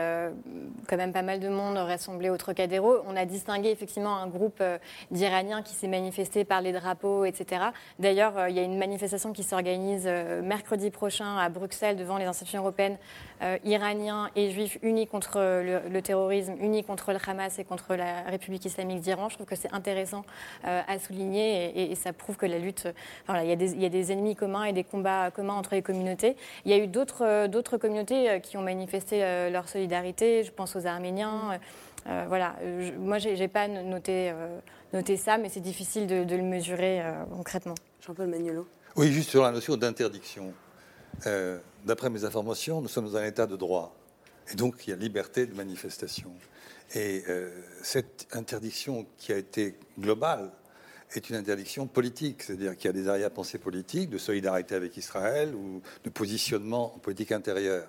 [0.87, 2.97] quand même pas mal de monde rassemblé au Trocadéro.
[3.07, 4.63] On a distingué effectivement un groupe
[5.11, 7.69] d'Iraniens qui s'est manifesté par les drapeaux, etc.
[7.99, 10.07] D'ailleurs, il y a une manifestation qui s'organise
[10.43, 12.99] mercredi prochain à Bruxelles devant les institutions européennes,
[13.65, 18.65] iraniens et juifs unis contre le, terrorisme, unis contre le Hamas et contre la République
[18.65, 19.29] islamique d'Iran.
[19.29, 20.25] Je trouve que c'est intéressant
[20.65, 22.89] à souligner et, ça prouve que la lutte,
[23.29, 25.75] il, y a des, il y a des ennemis communs et des combats communs entre
[25.75, 26.09] les communautés
[26.65, 30.45] il y a eu d'autres euh, communautés euh, qui ont manifesté euh, leur solidarité.
[30.45, 31.59] Je pense aux Arméniens.
[32.29, 32.57] voilà,
[32.99, 34.33] moi, je n'ai pas noté,
[34.93, 37.75] noté, ça, mais c'est difficile de, le mesurer concrètement.
[38.07, 38.67] Jean-Paul Magnolo.
[38.97, 40.55] Oui, juste sur la notion d'interdiction.
[41.89, 43.97] D'après mes informations, nous sommes dans un état de droit.
[44.53, 46.31] Et donc, il y a liberté de manifestation.
[46.95, 47.51] Et euh,
[47.83, 50.51] cette interdiction qui a été globale
[51.15, 55.55] est une interdiction politique, c'est-à-dire qu'il y a des arrière-pensées politiques, de solidarité avec Israël
[55.55, 57.89] ou de positionnement en politique intérieure.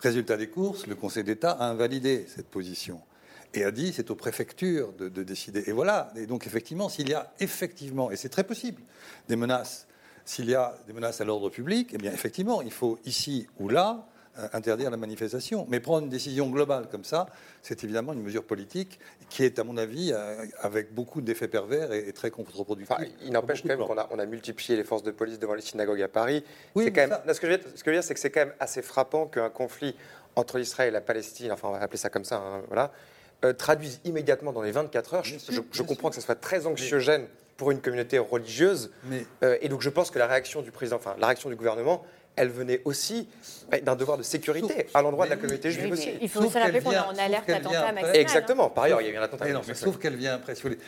[0.00, 3.00] Résultat des courses, le Conseil d'État a invalidé cette position
[3.54, 5.64] et a dit c'est aux préfectures de, de décider.
[5.66, 6.12] Et voilà.
[6.14, 8.82] Et donc effectivement, s'il y a effectivement, et c'est très possible,
[9.30, 9.86] des menaces,
[10.24, 13.68] s'il y a des menaces à l'ordre public, eh bien effectivement, il faut ici ou
[13.68, 14.06] là
[14.38, 15.66] euh, interdire la manifestation.
[15.68, 17.26] Mais prendre une décision globale comme ça,
[17.62, 21.92] c'est évidemment une mesure politique qui est, à mon avis, euh, avec beaucoup d'effets pervers
[21.92, 22.92] et, très contre-productif.
[22.92, 25.54] Enfin, il n'empêche quand même qu'on a, on a multiplié les forces de police devant
[25.54, 26.44] les synagogues à Paris.
[26.76, 27.90] Oui, C'est quand mais même, ça- non, ce que je veux dire, ce que je
[27.90, 29.96] veux dire, c'est que c'est quand même assez frappant qu'un conflit
[30.36, 32.92] entre Israël et la Palestine, enfin on va appeler ça comme ça, hein, voilà,
[33.44, 35.24] euh, traduise immédiatement dans les 24 heures.
[35.24, 37.26] Je, comprends que ce soit très anxiogène
[37.60, 40.96] pour une communauté religieuse, Mais- Euh, et donc je pense que la réaction du président,
[40.96, 42.02] enfin la réaction du gouvernement,
[42.36, 43.28] elle venait aussi
[43.70, 46.06] bah, d'un devoir de sécurité à l'endroit de la communauté juive Oui, aussi.
[46.06, 48.70] mais il faut Sauf aussi rappeler qu'elle qu'on est vient- en alerte attentat après- Exactement.
[48.70, 49.44] Par ailleurs, il y a eu un attentat.
[49.44, 50.54] Mais non, mais sauf qu'elle vient après.
[50.54, 50.80] si vous voulez.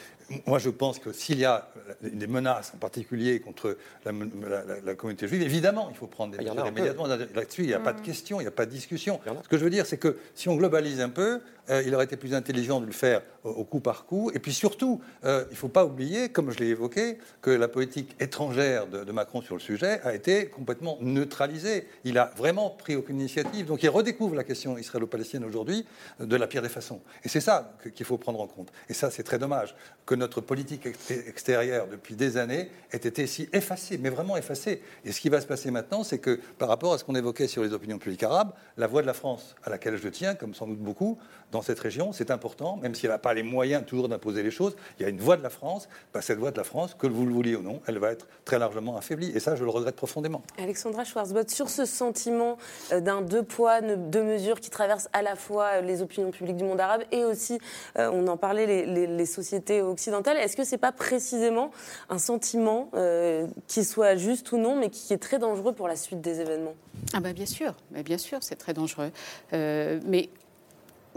[0.47, 1.69] Moi, je pense que s'il y a
[2.01, 6.33] des menaces, en particulier contre la, la- la- la communauté juive, évidemment, il faut prendre
[6.33, 7.07] des Ah, mesures immédiatement.
[7.07, 8.03] Là-dessus, il n'y a pas de Mm.
[8.03, 9.21] question, il n'y a pas de discussion.
[9.43, 12.05] Ce que je veux dire, c'est que si on globalise un peu, euh, il aurait
[12.07, 14.31] été plus intelligent de le faire au, au coup par coup.
[14.35, 17.69] Et puis surtout, euh, il ne faut pas oublier, comme je l'ai évoqué, que la
[17.69, 21.87] politique étrangère de, Macron sur le sujet a été complètement neutralisée.
[22.05, 23.67] Il a vraiment pris aucune initiative.
[23.67, 25.87] Donc il redécouvre la question israélo-palestinienne aujourd'hui
[26.21, 27.01] euh, de la pire des façons.
[27.25, 28.73] Et c'est ça qu'il faut prendre en compte.
[28.89, 29.75] Et ça, c'est très dommage
[30.07, 34.83] que notre politique ex- extérieure depuis des années ait été si effacée, mais vraiment effacée.
[35.05, 37.47] Et ce qui va se passer maintenant, c'est que par rapport à ce qu'on évoquait
[37.47, 40.55] sur les opinions publiques arabes, la voix de la France, à laquelle je tiens, comme
[40.55, 41.19] sans doute beaucoup,
[41.53, 44.51] dans cette région, c'est important, même si elle n'a pas les moyens toujours d'imposer les
[44.51, 45.89] choses, il y a une voix de la France.
[46.13, 48.27] Bah, cette voix de la France, que vous le vouliez ou non, elle va être
[48.45, 49.31] très largement affaiblie.
[49.35, 50.43] Et ça, je le regrette profondément.
[50.59, 52.57] Alexandra Schwarzbott, sur ce sentiment
[52.91, 56.57] euh, d'un deux poids, deux mesures qui traverse à la fois euh, les opinions publiques
[56.57, 57.59] du monde arabe et aussi,
[57.99, 61.71] euh, on en parlait, les, les- les sociétés occidentales, est-ce que c'est pas précisément
[62.09, 65.97] un sentiment euh, qui soit juste ou non, mais qui est très dangereux pour la
[65.97, 66.75] suite des événements?
[67.13, 69.11] Ah ben bien sûr, mais bien sûr, c'est très dangereux.
[69.53, 70.31] Euh, mais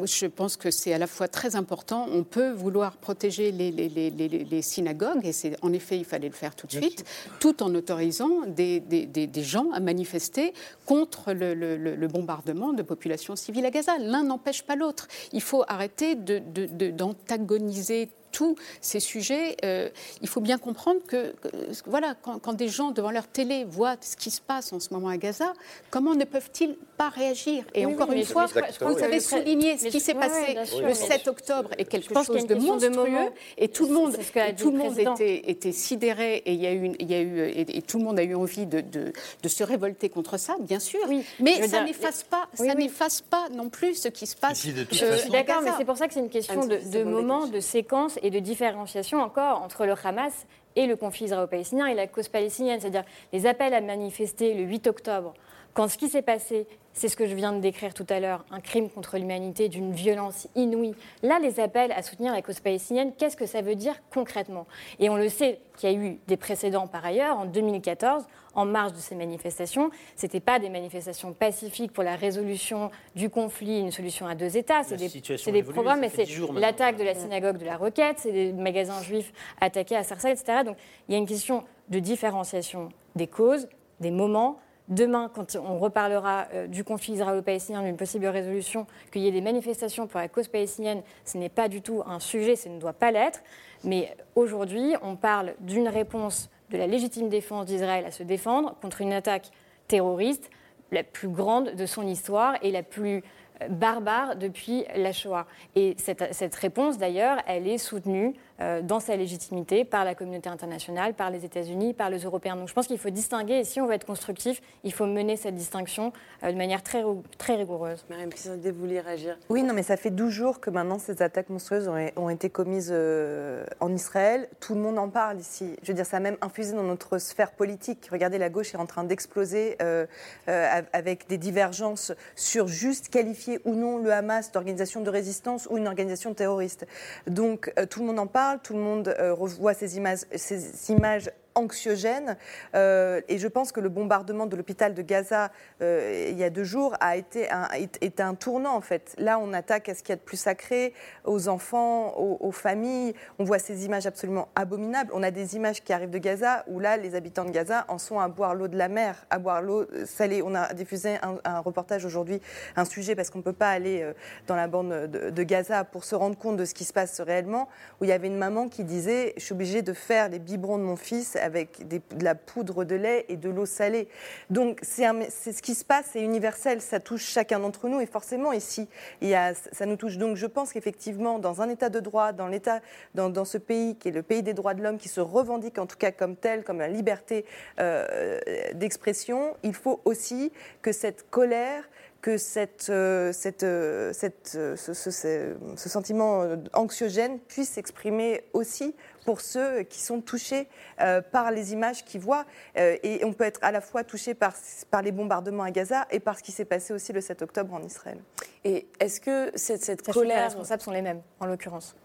[0.04, 2.08] je pense que c'est à la fois très important.
[2.12, 6.06] On peut vouloir protéger les, les- les- les- les synagogues, et c'est en effet, il
[6.06, 7.06] fallait le faire tout de suite,
[7.40, 10.54] tout en autorisant des, des- des- des gens à manifester
[10.86, 13.98] contre le, le- le- le bombardement de populations civiles à Gaza.
[14.00, 15.08] L'un n'empêche pas l'autre.
[15.34, 19.56] Il faut arrêter de- de- de- d'antagoniser tous ces sujets.
[19.64, 19.90] Euh,
[20.22, 21.48] il faut bien comprendre que, que,
[21.86, 24.94] voilà, quand, quand des gens devant leur télé voient ce qui se passe en ce
[24.94, 25.54] moment à Gaza,
[25.90, 27.64] comment ne peuvent-ils pas réagir?
[27.74, 28.48] Et Oui, encore oui, une fois,
[28.82, 32.56] vous avez souligné ce qui s'est passé le mais 7 octobre est quelque chose de
[32.56, 33.30] monstrueux moment.
[33.58, 34.18] et tout le monde,
[34.58, 37.22] tout le monde était, était sidéré et il y a eu, une- il y a
[37.22, 39.14] eu et, et tout le monde a eu envie de, de-
[39.44, 41.00] de se révolter contre ça, bien sûr.
[41.40, 42.84] mais ça n'efface pas, oui, ça oui.
[42.84, 44.66] n'efface pas non plus ce qui se passe.
[44.66, 48.32] Euh, d'accord, mais c'est pour ça que c'est une question de, moment, de séquence et
[48.32, 52.80] de différenciation encore entre le Hamas et le conflit israélo-palestinien et la cause palestinienne.
[52.82, 55.36] C'est-à-dire les appels à manifester le 8 octobre,
[55.76, 58.46] quand ce qui s'est passé, c'est ce que je viens de décrire tout à l'heure,
[58.50, 60.96] un crime contre l'humanité d'une violence inouïe.
[61.22, 64.68] Là, les appels à soutenir la cause palestinienne, qu'est-ce que ça veut dire concrètement?
[65.00, 68.24] Et on le sait qu'il y a eu des précédents par ailleurs, en 2014,
[68.54, 69.92] en marge de ces manifestations.
[70.16, 74.56] Ce n'étaient pas des manifestations pacifiques pour la résolution du conflit, une solution à deux
[74.56, 74.84] États.
[74.84, 76.68] C'est des, des programmes, mais c'est 10 jours maintenant.
[76.68, 80.60] l'attaque de la synagogue de la Roquette, c'est des magasins juifs attaqués à Sarcelles, etc.
[80.66, 80.78] Donc
[81.10, 83.68] il y a une question de différenciation des causes,
[84.00, 84.60] des moments.
[84.88, 89.42] Demain, quand on reparlera euh, du conflit israélo-palestinien, d'une possible résolution, qu'il y ait des
[89.42, 92.94] manifestations pour la cause palestinienne, ce n'est pas du tout un sujet, ça ne doit
[92.94, 93.42] pas l'être.
[93.84, 99.02] Mais aujourd'hui, on parle d'une réponse de la légitime défense d'Israël à se défendre contre
[99.02, 99.50] une attaque
[99.88, 100.52] terroriste,
[100.92, 103.24] la plus grande de son histoire et la plus
[103.62, 105.48] euh, barbare depuis la Shoah.
[105.76, 111.30] Et cette, réponse, d'ailleurs, elle est soutenue dans sa légitimité par la communauté internationale, par
[111.30, 112.56] les États-Unis, par les Européens.
[112.56, 115.36] Donc je pense qu'il faut distinguer, et si on veut être constructif, il faut mener
[115.36, 117.04] cette distinction euh, de manière très,
[117.38, 118.06] très rigoureuse.
[118.10, 121.22] Mariam Pisandé, vous vouliez réagir Oui, non, mais ça fait 12 jours que maintenant ces
[121.22, 124.48] attaques monstrueuses ont, été commises euh, en Israël.
[124.60, 125.76] Tout le monde en parle ici.
[125.84, 128.08] Je veux dire, ça a même infusé dans notre sphère politique.
[128.12, 130.06] Regardez, la gauche est en train d'exploser euh,
[130.50, 135.78] euh, avec des divergences sur juste qualifier ou non le Hamas d'organisation de résistance ou
[135.78, 136.86] une organisation terroriste.
[137.28, 140.92] Donc, euh, tout le monde en parle, tout le monde euh, revoit ces images, ces
[140.92, 142.38] images anxiogène.
[142.76, 145.52] Euh, et je pense que le bombardement de l'hôpital de Gaza
[145.82, 149.16] euh, il y a deux jours a été un, est, un tournant en fait.
[149.18, 150.94] Là, on attaque à ce qu'il y a de plus sacré,
[151.24, 153.14] aux enfants, aux, familles.
[153.40, 155.12] On voit ces images absolument abominables.
[155.14, 157.98] On a des images qui arrivent de Gaza où là, les habitants de Gaza en
[157.98, 160.42] sont à boire l'eau de la mer, à boire l'eau salée.
[160.44, 162.42] On a diffusé un, un reportage aujourd'hui,
[162.76, 164.14] un sujet parce qu'on ne peut pas aller euh,
[164.48, 167.20] dans la bande de, de Gaza pour se rendre compte de ce qui se passe
[167.22, 167.68] réellement,
[168.00, 170.78] où il y avait une maman qui disait, je suis obligée de faire les biberons
[170.78, 174.08] de mon fils avec de la poudre de lait et de l'eau salée.
[174.50, 178.52] Donc c'est ce qui se passe, c'est universel, ça touche chacun d'entre nous et forcément
[178.52, 178.90] ici,
[179.22, 180.18] ça nous touche.
[180.18, 182.82] Donc je pense qu'effectivement, dans un état de droit, dans, l'état,
[183.14, 185.86] dans, ce pays qui est le pays des droits de l'homme, qui se revendique en
[185.86, 187.46] tout cas comme tel, comme la liberté
[187.80, 188.40] euh,
[188.74, 191.84] d'expression, il faut aussi que cette colère
[192.26, 198.96] que cette, euh, cette, euh, cette, euh, ce, ce, ce, sentiment anxiogène puisse s'exprimer aussi
[199.26, 200.68] pour ceux qui sont touchés
[201.02, 202.46] euh, par les images qu'ils voient.
[202.80, 204.54] Euh, et on peut être à la fois touché par,
[204.90, 207.76] par les bombardements à Gaza et par ce qui s'est passé aussi le 7 octobre
[207.76, 208.18] en Israël.
[208.64, 210.38] Et est-ce que cette, cette colère...
[210.38, 211.96] Les responsables sont les mêmes, en l'occurrence.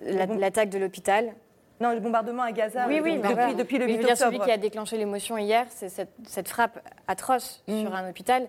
[0.00, 1.32] L'attaque de l'hôpital,
[1.78, 3.20] non, le bombardement à Gaza, oui, oui,
[3.56, 4.32] depuis, le 8 mais octobre.
[4.32, 7.82] Celui qui a déclenché l'émotion hier, c'est cette, cette, frappe atroce mmh.
[7.82, 8.48] sur un hôpital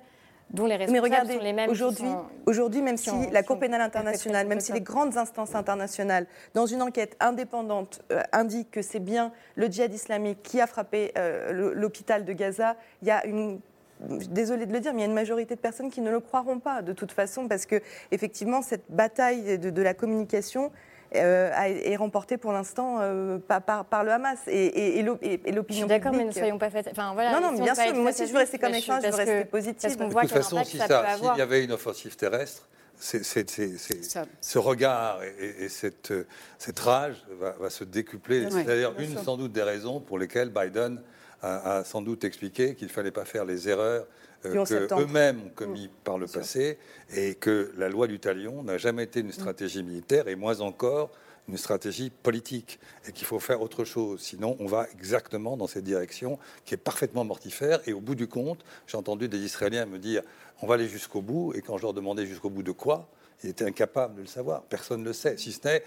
[0.51, 1.69] dont les responsables Mais regardez, sont les mêmes.
[1.69, 6.25] Aujourd'hui, sont, aujourd'hui, même si la Cour pénale internationale, même si les grandes instances internationales,
[6.53, 11.11] dans une enquête indépendante, euh, indiquent que c'est bien le djihad islamique qui a frappé
[11.17, 13.59] euh, l'hôpital de Gaza, il y a une
[13.99, 16.19] désolée de le dire, mais il y a une majorité de personnes qui ne le
[16.19, 17.81] croiront pas de toute façon, parce que
[18.11, 20.71] effectivement, cette bataille de, de la communication,
[21.15, 25.61] euh, est remporté pour l'instant euh, par, par, par, le Hamas et, et, et l'opinion
[25.63, 25.87] publique.
[25.87, 26.89] D'accord, mais ne soyons pas faites.
[26.91, 27.93] Enfin, voilà, non, non, bien sûr.
[27.95, 29.97] Moi aussi, je veux rester comme échange, je veux rester positive.
[29.97, 32.67] De toute façon, si il y avait une offensive terrestre,
[32.99, 36.13] ce regard et, et cette,
[36.57, 38.47] cette, rage va, va se décupler.
[38.49, 39.23] C'est d'ailleurs une, sûr.
[39.23, 41.01] sans doute, des raisons pour lesquelles Biden
[41.41, 45.51] a, a sans doute expliqué qu'il ne fallait pas faire les erreurs euh, qu'eux-mêmes ont
[45.55, 46.03] commis mmh.
[46.03, 46.77] par le passé
[47.15, 51.11] et que la loi du talion n'a jamais été une stratégie militaire et moins encore
[51.47, 54.19] une stratégie politique et qu'il faut faire autre chose.
[54.19, 57.79] Sinon, on va exactement dans cette direction qui est parfaitement mortifère.
[57.87, 60.23] Et au bout du compte, j'ai entendu des Israéliens me dire
[60.61, 61.53] on va aller jusqu'au bout.
[61.55, 63.07] Et quand je leur demandais jusqu'au bout de quoi,
[63.43, 64.63] ils étaient incapables de le savoir.
[64.63, 65.83] Personne ne le sait, si ce n'est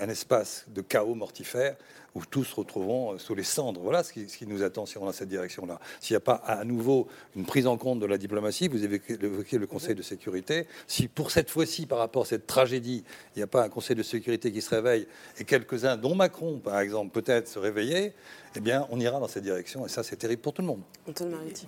[0.00, 1.76] un, espace de chaos mortifère
[2.14, 3.80] où tous se retrouveront sous les cendres.
[3.80, 5.78] Voilà ce qui, ce qui nous attend si on a cette direction-là.
[6.00, 9.58] S'il n'y a pas à nouveau une prise en compte de la diplomatie, vous évoquez
[9.58, 13.04] le Conseil de sécurité, si pour cette fois-ci, par rapport à cette tragédie,
[13.34, 15.06] il n'y a pas un Conseil de sécurité qui se réveille
[15.38, 18.14] et quelques-uns, dont Macron par exemple, peut-être se réveiller,
[18.56, 19.86] eh bien, on ira dans cette direction.
[19.86, 20.80] Et ça, c'est terrible pour tout le monde.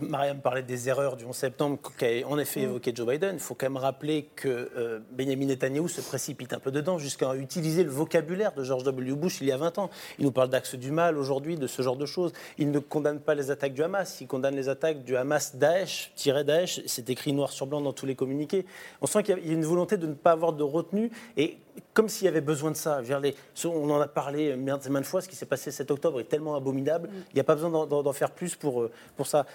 [0.01, 3.37] Mariam parlait des erreurs du 11 septembre qu'a en effet évoqué Joe Biden.
[3.37, 7.37] Il faut quand même rappeler que euh, Benjamin Netanyahu se précipite un peu dedans jusqu'à
[7.37, 9.15] utiliser le vocabulaire de George W.
[9.15, 9.91] Bush il y a 20 ans.
[10.19, 12.33] Il nous parle d'axe du mal aujourd'hui, de ce genre de choses.
[12.59, 14.21] Il ne condamne pas les attaques du Hamas.
[14.21, 16.13] Il condamne les attaques du Hamas Daesh,
[16.45, 16.81] Daesh.
[16.87, 18.67] C'est écrit noir sur blanc dans tous les communiqués.
[19.01, 21.11] On sent qu'il y a une volonté de ne pas avoir de retenue.
[21.37, 21.59] Et
[21.95, 23.01] comme s'il y avait besoin de ça.
[23.65, 26.25] On en a parlé maintes et maintes fois, ce qui s'est passé cet octobre est
[26.25, 29.47] tellement abominable, il n'y a pas besoin d'en faire plus pour, pour ça.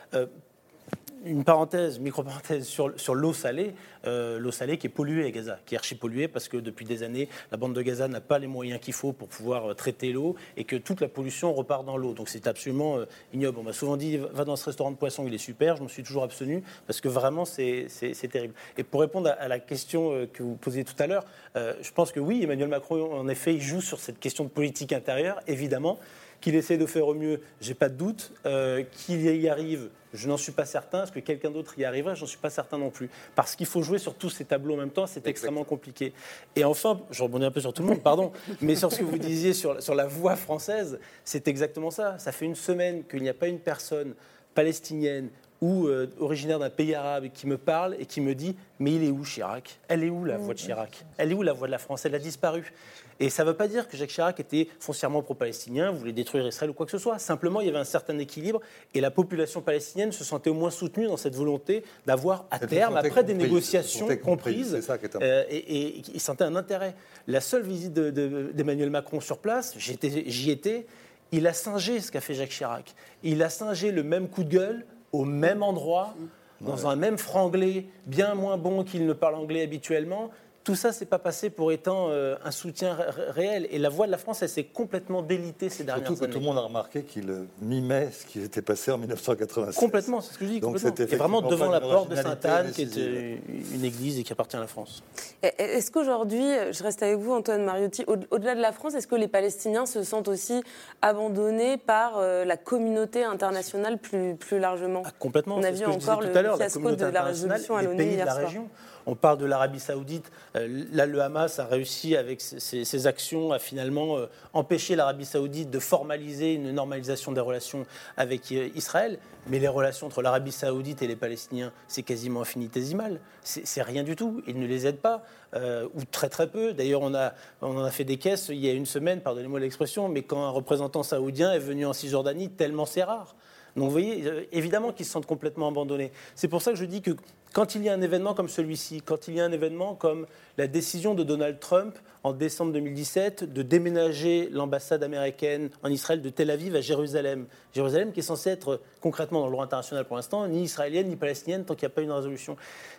[1.26, 3.74] Une parenthèse, micro-parenthèse sur, sur l'eau salée,
[4.06, 6.86] euh, l'eau salée qui est polluée à Gaza, qui est archi polluée parce que depuis
[6.86, 9.74] des années, la bande de Gaza n'a pas les moyens qu'il faut pour pouvoir euh,
[9.74, 12.14] traiter l'eau et que toute la pollution repart dans l'eau.
[12.14, 13.58] Donc c'est absolument euh, ignoble.
[13.58, 15.88] On m'a souvent dit, va dans ce restaurant de poisson, il est super, je me
[15.88, 17.88] suis toujours abstenu parce que vraiment c'est
[18.32, 18.54] terrible.
[18.78, 22.20] Et pour répondre à, la question que vous posiez tout à l'heure, je pense que
[22.20, 25.98] oui, Emmanuel Macron, en effet, il joue sur cette question de politique intérieure, évidemment.
[26.42, 28.32] Qu'il essaie de faire au mieux, j'ai pas de doute.
[28.46, 31.04] Euh, qu'il y arrive, je n'en suis pas certain.
[31.04, 33.10] Est-ce que quelqu'un d'autre y arriverait J'en suis pas certain non plus.
[33.36, 36.14] Parce qu'il faut jouer sur tous ces tableaux en même temps, c'est extrêmement compliqué.
[36.56, 38.32] Et enfin, je rebondis un peu sur tout le monde, pardon,
[38.62, 42.18] mais sur ce que vous disiez sur, sur la voix française, c'est exactement ça.
[42.20, 44.14] Ça fait une semaine qu'il n'y a pas une personne
[44.54, 45.30] palestinienne
[45.62, 49.04] ou euh, originaire d'un pays arabe qui me parle et qui me dit Mais il
[49.04, 49.80] est où Chirac?
[49.88, 51.06] Elle est où la voix de Chirac?
[51.18, 52.06] Elle est où la voix de la France?
[52.06, 52.72] Elle a disparu.
[53.20, 56.70] Et ça ne veut pas dire que Jacques Chirac était foncièrement pro-palestinien, voulait détruire Israël
[56.70, 57.18] ou quoi que ce soit.
[57.20, 58.62] Simplement, il y avait un certain équilibre
[58.94, 62.98] et la population palestinienne se sentait au moins soutenue dans cette volonté d'avoir à terme,
[62.98, 64.80] après des négociations comprises,
[65.22, 66.96] euh, et, et, sentait un intérêt.
[67.28, 70.86] La seule visite d'Emmanuel de, de, Macron sur place, j'y étais,
[71.32, 72.94] il a singé ce qu'a fait Jacques Chirac.
[73.24, 76.14] Il a singé le même coup de gueule au même endroit,
[76.62, 76.86] dans ouais.
[76.86, 80.32] un même franglais bien moins bon qu'il ne parle anglais habituellement,
[80.68, 82.98] tout ça, c'est pas passé pour étant euh, un soutien
[83.30, 83.70] réel.
[83.72, 86.30] Et la voix de la France, elle s'est complètement délitée ces dernières Surtout années.
[86.34, 89.76] que tout le monde a remarqué qu'il euh, mimait ce qui était passé en 1996.
[89.76, 90.60] Complètement, c'est ce que je dis.
[90.60, 93.38] Donc c'était vraiment devant la porte de Sainte-Anne, qui euh,
[93.74, 95.04] une église et qui appartient à la France.
[95.42, 99.16] Est-ce qu'aujourd'hui, je reste avec vous, Antoine Mariotti, au- au-delà de la France, est-ce que
[99.16, 100.62] les Palestiniens se sentent aussi
[101.02, 105.04] abandonnés par euh, la communauté internationale plus, plus largement?
[105.18, 105.56] Complètement.
[105.56, 107.78] On a vu encore tout le à l'heure, la fiasco communauté de la internationale, résolution
[107.78, 108.46] à l'ONU hier la soir.
[108.46, 108.68] région.
[109.10, 110.30] On parle de l'Arabie Saoudite.
[110.58, 115.70] Euh, Là, le Hamas a réussi avec ses, actions à finalement euh, empêcher l'Arabie Saoudite
[115.70, 117.86] de formaliser une normalisation des relations
[118.18, 119.18] avec euh, Israël.
[119.48, 123.22] Mais les relations entre l'Arabie Saoudite et les Palestiniens, c'est quasiment infinitésimal.
[123.44, 124.44] C'est rien du tout.
[124.46, 125.24] Ils ne les aident pas,
[125.56, 126.74] ou très très peu.
[126.74, 127.14] D'ailleurs, on,
[127.62, 130.44] on en a fait des caisses il y a une semaine, pardonnez-moi l'expression, mais quand
[130.44, 133.38] un représentant saoudien est venu en Cisjordanie, tellement c'est rare.
[133.78, 136.12] Donc vous voyez, évidemment qu'ils se sentent complètement abandonnés.
[136.36, 137.12] C'est pour ça que je dis que
[137.58, 140.28] quand il y a un événement comme celui-ci, quand il y a un événement comme
[140.60, 146.30] la décision de Donald Trump en décembre 2017 de déménager l'ambassade américaine en Israël de
[146.30, 150.18] Tel Aviv à Jérusalem, Jérusalem qui est censée être concrètement dans le droit international pour
[150.18, 152.58] l'instant, ni israélienne ni palestinienne tant qu'il n'y a pas une résolution.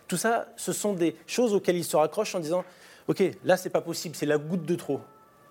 [0.09, 2.65] Tout ça, ce sont des choses auxquelles ils se raccrochent en disant,
[3.07, 4.99] OK, là c'est pas possible, c'est la goutte de trop.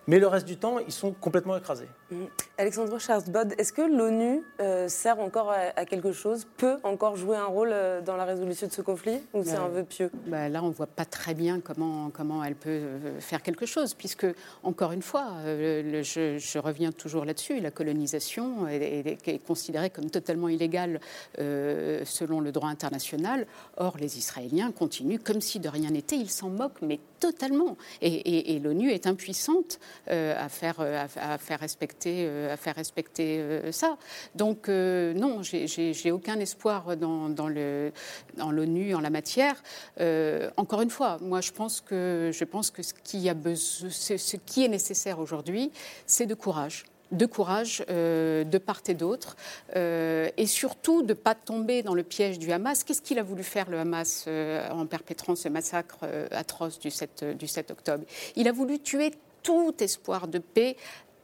[0.08, 1.86] Mais le reste du temps, ils sont complètement écrasés.
[2.10, 2.24] Mm.
[2.56, 7.36] Alexandre Charles-Bod, est-ce que l'ONU euh, sert encore à, à quelque chose, peut encore jouer
[7.36, 10.10] un rôle euh, dans la résolution de ce conflit Ou c'est Euh, un vœu pieux?
[10.26, 13.66] bah, Là, on ne voit pas très bien comment, comment elle peut euh, faire quelque
[13.66, 14.26] chose, puisque,
[14.62, 19.38] encore une fois, euh, le- je, je reviens toujours là-dessus, la colonisation est, est- est
[19.46, 21.00] considérée comme totalement illégale
[21.38, 23.46] euh, selon le droit international.
[23.76, 27.76] Or, les Israéliens continuent comme si de rien n'était, ils s'en moquent, mais totalement.
[28.00, 29.78] Et, l'ONU est impuissante
[30.10, 33.42] euh, à, faire, euh, à, faire respecter, euh, à faire respecter
[33.72, 33.96] ça.
[34.34, 37.48] Donc, non, j'ai- aucun espoir dans,
[38.50, 39.62] l'ONU en la matière.
[40.56, 42.44] Encore une fois, moi, je pense que, ce,
[43.04, 45.70] qui ce qui est nécessaire aujourd'hui,
[46.06, 49.36] c'est de courage de courage euh, de part et d'autre,
[49.76, 52.84] euh, et surtout de ne pas tomber dans le piège du Hamas.
[52.84, 55.98] Qu'est-ce qu'il a voulu faire le Hamas euh, en perpétrant ce massacre
[56.30, 58.04] atroce du 7, du 7 octobre?
[58.36, 60.76] Il a voulu tuer tout espoir de paix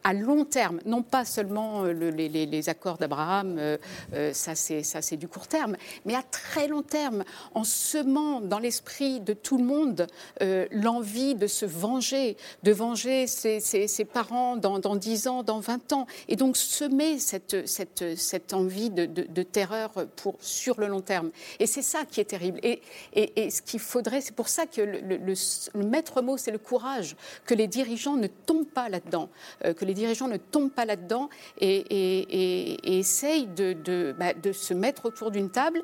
[0.04, 3.78] à long terme, non pas seulement euh, le- les, accords d'Abraham, euh,
[4.12, 7.24] euh, ça c'est du court terme, mais à très long terme,
[7.54, 10.06] en semant dans l'esprit de tout le monde
[10.42, 15.60] euh, l'envie de se venger, de venger ses, ses- parents dans, dans 10 ans, dans
[15.60, 20.86] 20 ans, et donc semer cette, cette, cette envie de, de- terreur pour, sur le
[20.86, 21.30] long terme.
[21.58, 22.60] Et c'est ça qui est terrible.
[22.62, 22.82] Et,
[23.14, 27.16] et- ce qu'il faudrait, c'est pour ça que le, le- maître mot, c'est le courage,
[27.46, 29.30] que les dirigeants ne tombent pas là-dedans,
[29.62, 31.28] que les dirigeants ne tombent pas là-dedans
[31.60, 35.82] et, essayent bah, de se mettre autour d'une table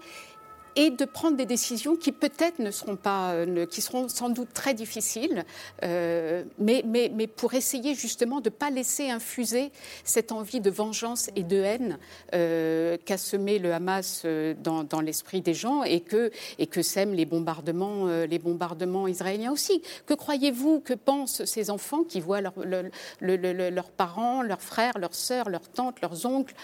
[0.76, 4.52] et de prendre des décisions qui peut-être ne seront pas, euh, qui seront sans doute
[4.54, 5.44] très difficiles,
[5.84, 9.72] euh, mais, mais, mais pour essayer justement de ne pas laisser infuser
[10.04, 11.98] cette envie de vengeance et de haine
[12.34, 17.14] euh, qu'a semé le Hamas euh, dans, l'esprit des gens et que, et que sèment
[17.14, 19.82] les bombardements, les bombardements israéliens aussi.
[20.06, 22.90] Que croyez-vous que pensent ces enfants qui voient leur- le-
[23.20, 26.54] le- le- le- leurs parents, leurs frères, leurs sœurs, leurs tantes, leurs oncles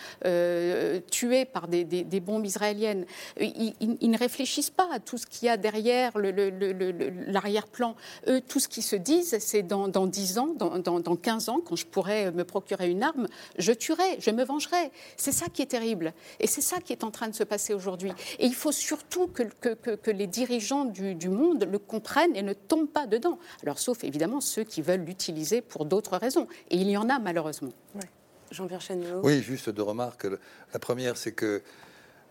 [1.11, 3.07] tués par des, des- bombes israéliennes?
[4.01, 6.91] Ils- ne réfléchissent pas à tout ce qu'il y a derrière le- le- le- le-
[6.93, 7.97] le- l'arrière-plan.
[8.29, 11.49] Eux, tout ce qu'ils se disent, c'est dans, dans 10 ans, dans, dans- dans 15
[11.49, 13.27] ans, quand je pourrais me procurer une arme,
[13.59, 14.91] je tuerai, je me vengerai.
[15.17, 16.13] C'est ça qui est terrible.
[16.41, 18.13] Et c'est ça qui est en train de se passer aujourd'hui.
[18.39, 22.35] Et il faut surtout que, que- que- que les dirigeants du, du monde le comprennent
[22.37, 23.39] et ne tombent pas dedans.
[23.63, 26.47] Alors, sauf évidemment ceux qui veulent l'utiliser pour d'autres raisons.
[26.71, 27.73] Et il y en a malheureusement.
[28.53, 28.81] Jean-Pierre.
[29.25, 30.27] Oui, juste deux remarques.
[30.73, 31.61] La première, c'est que euh,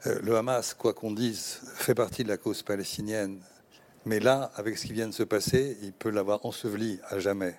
[0.05, 3.39] le Hamas, quoi qu'on dise, fait partie de la cause palestinienne.
[4.05, 7.55] Mais là, avec ce qui vient de se passer, il peut l'avoir enseveli à jamais.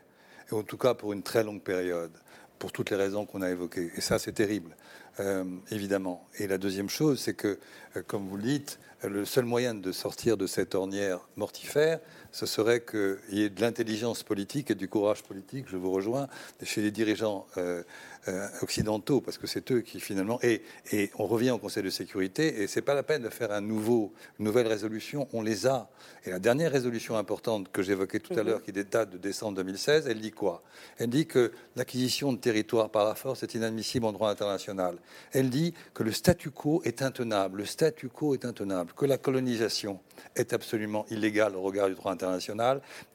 [0.51, 2.13] Et en tout cas pour une très longue période,
[2.59, 3.91] pour toutes les raisons qu'on a évoquées.
[3.97, 4.77] Et ça, c'est terrible,
[5.21, 6.29] euh, évidemment.
[6.39, 7.59] Et la deuxième chose, c'est que,
[7.97, 12.01] euh, comme vous le dites, euh, le seul moyen de sortir de cette ornière mortifère,
[12.37, 16.29] ce serait qu'il y ait de l'intelligence politique et du courage politique, je vous rejoins,
[16.63, 17.83] chez les dirigeants euh,
[18.29, 20.39] euh, occidentaux, parce que c'est eux qui finalement...
[20.43, 20.61] Et,
[20.93, 23.63] et on revient au Conseil de sécurité, et c'est pas la peine de faire un
[23.63, 25.89] nouveau, une nouvelle résolution, on les a.
[26.27, 30.07] Et la dernière résolution importante que j'évoquais tout à l'heure, qui date de décembre 2016,
[30.07, 30.63] elle dit quoi?
[30.99, 34.99] Elle dit que l'acquisition de territoire par la force est inadmissible en droit international.
[35.33, 39.17] Elle dit que le statu quo est intenable, le statu quo est intenable, que la
[39.17, 40.01] colonisation
[40.35, 42.26] est absolument illégale au regard du droit international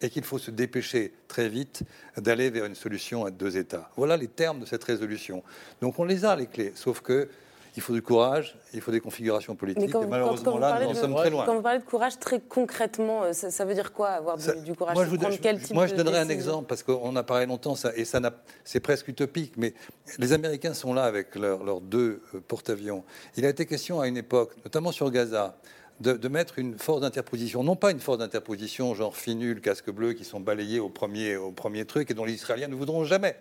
[0.02, 1.84] et qu'il faut se dépêcher très vite
[2.18, 3.90] d'aller vers une solution à deux États.
[3.98, 5.44] Voilà les termes de cette résolution.
[5.82, 7.30] Donc on les a, les clés, sauf que
[7.78, 9.86] il faut du courage, il faut des configurations politiques.
[9.86, 11.46] Mais quand, et malheureusement, quand vous là, nous en de- sommes très loin.
[11.46, 14.44] Quand vous parlez de courage, très concrètement, euh, ça, ça veut dire quoi avoir du,
[14.44, 16.84] Ça- du courage Moi, je, vous- je- quel type moi, je donnerai un exemple parce
[16.84, 18.20] qu'on a parlé longtemps ça, et ça
[18.66, 19.54] c'est presque utopique.
[19.56, 19.74] Mais
[20.18, 23.06] les Américains sont là avec leurs leurs deux euh, porte-avions.
[23.38, 25.56] Il a été question à une époque, notamment sur Gaza,
[26.02, 30.24] de, mettre une force d'interposition, non pas une force d'interposition genre finule, casque bleu, qui
[30.24, 33.36] sont balayés au premier, au premier truc et dont les Israéliens ne voudront jamais.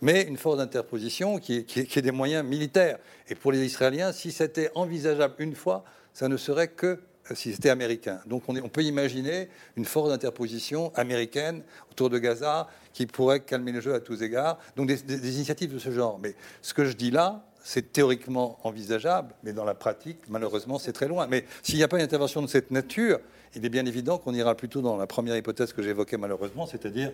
[0.00, 2.98] Mais une force d'interposition qui, est- des moyens militaires.
[3.28, 6.86] Et pour les Israéliens, si c'était envisageable une fois, ça ne serait que
[7.30, 8.20] euh, si c'était américain.
[8.26, 13.80] Donc on, peut imaginer une force d'interposition américaine autour de Gaza qui pourrait calmer le
[13.80, 14.58] jeu à tous égards.
[14.76, 16.18] Donc des initiatives de ce genre.
[16.20, 20.92] Mais ce que je dis là, c'est théoriquement envisageable, mais dans la pratique, malheureusement, c'est
[20.92, 21.26] très loin.
[21.26, 23.18] Mais s'il n'y a pas une intervention de cette nature,
[23.54, 27.12] il est bien évident qu'on ira plutôt dans la première hypothèse que j'évoquais malheureusement, c'est-à-dire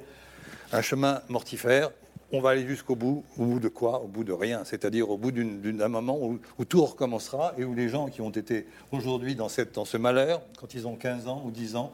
[0.72, 1.90] un chemin mortifère.
[2.30, 3.24] On va aller jusqu'au bout.
[3.38, 4.02] Au bout de quoi?
[4.02, 4.62] Au bout de rien.
[4.64, 8.66] C'est-à-dire au bout d'un moment où, tout recommencera et où les gens qui ont été
[8.92, 11.90] aujourd'hui dans ce malheur, quand ils ont 15 ans ou 10 ans,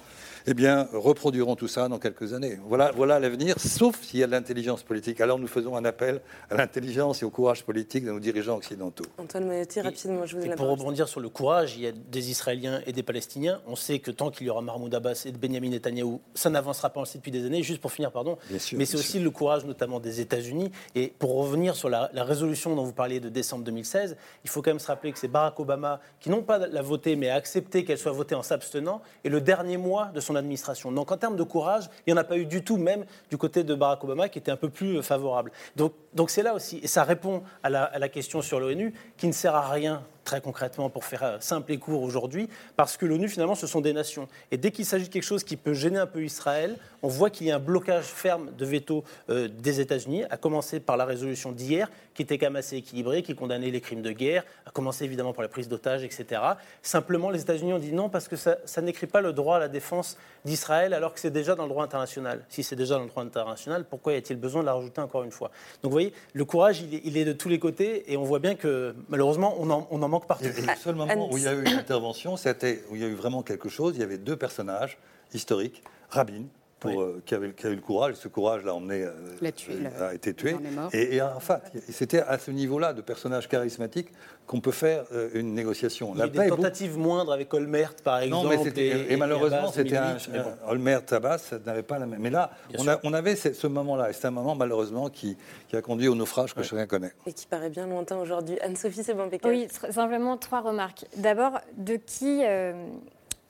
[0.46, 2.58] eh bien, reproduiront tout ça dans quelques années.
[2.66, 5.20] Voilà, voilà l'avenir, sauf s'il y a de l'intelligence politique.
[5.20, 6.20] Alors nous faisons un appel
[6.50, 9.04] à l'intelligence et au courage politique de nos dirigeants occidentaux.
[9.18, 11.86] Antoine Monetti, rapidement, je vous ai Et la pour rebondir sur le courage, il y
[11.86, 13.60] a des Israéliens et des Palestiniens.
[13.66, 17.00] On sait que tant qu'il y aura Mahmoud Abbas et Benjamin Netanyahou, ça n'avancera pas
[17.00, 17.62] aussi depuis des années.
[17.62, 18.36] Juste pour finir, pardon.
[18.50, 20.70] Bien sûr, Mais c'est aussi le courage notamment des États-Unis.
[20.94, 24.60] Et pour revenir sur la, la résolution dont vous parliez de décembre 2016, il faut
[24.60, 27.34] quand même se rappeler que c'est Barack Obama qui non pas l'a votée, mais a
[27.34, 30.92] accepté qu'elle soit votée en s'abstenant, et le dernier mois de son administration.
[30.92, 33.36] Donc en termes de courage, il n'y en a pas eu du tout, même du
[33.36, 35.50] côté de Barack Obama, qui était un peu plus euh, favorable.
[35.76, 39.54] Donc c'est là aussi, et ça répond à la question sur l'ONU, qui ne sert
[39.54, 43.54] à rien très concrètement pour faire euh, simple et court aujourd'hui, parce que l'ONU finalement
[43.54, 44.28] ce sont des nations.
[44.50, 47.30] Et dès qu'il s'agit de quelque chose qui peut gêner un peu Israël, on voit
[47.30, 51.04] qu'il y a un blocage ferme de veto euh, des États-Unis, à commencer par la
[51.04, 54.70] résolution d'hier, qui était quand même assez équilibrée, qui condamnait les crimes de guerre, à
[54.70, 56.40] commencer évidemment par la prise d'otages, etc.
[56.82, 59.68] Simplement, les États-Unis ont dit non parce que ça, n'écrit pas le droit à la
[59.68, 62.44] défense d'Israël, alors que c'est déjà dans le droit international.
[62.48, 65.24] Si c'est déjà dans le droit international, pourquoi y a-t-il besoin de la rajouter encore
[65.24, 65.50] une fois?
[65.82, 68.54] Donc vous voyez, le courage, il est, de tous les côtés, et on voit bien
[68.54, 70.44] que malheureusement, on en, on manque partout.
[70.44, 73.04] Et le seul moment où il y a eu une intervention, c'était où il y
[73.04, 73.94] a eu vraiment quelque chose.
[73.96, 74.98] Il y avait deux personnages
[75.32, 76.44] historiques, Rabin,
[76.92, 78.14] pour, euh, qui, avait, qui a eu le courage.
[78.14, 80.54] Ce courage l'a emmené, euh, L'a tué, euh, a été tué.
[80.54, 80.88] En.
[80.92, 81.60] Et, et Arafat.
[81.74, 84.08] Et C'était à ce niveau-là de personnage charismatique
[84.46, 86.12] qu'on peut faire euh, une négociation.
[86.14, 88.44] Il y a des tentatives moindres avec Olmert, par exemple.
[88.44, 90.48] Non, mais c'était- et, et malheureusement, Abbas, c'était un, 2008, mais bon.
[90.66, 92.20] un- Olmert Tabas, ça n'avait pas la même.
[92.20, 92.92] Mais là, on, sûr.
[92.92, 95.36] a- on avait ce, ce moment-là, et c'est un moment malheureusement qui,
[95.68, 97.12] qui a conduit au naufrage que chacun connaît.
[97.26, 98.58] Et qui paraît bien lointain aujourd'hui.
[98.60, 101.06] Anne-Sophie, c'est bon, Oui, simplement trois remarques.
[101.16, 102.72] D'abord, de qui, euh,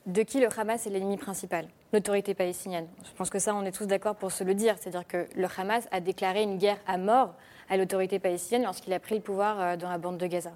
[0.05, 2.87] de qui le Hamas est l'ennemi principal L'autorité palestinienne.
[3.03, 4.75] Je pense que ça, on est tous d'accord pour se le dire.
[4.79, 7.33] C'est-à-dire que le Hamas a déclaré une guerre à mort
[7.69, 10.51] à l'autorité palestinienne lorsqu'il a pris le pouvoir euh, dans la bande de Gaza.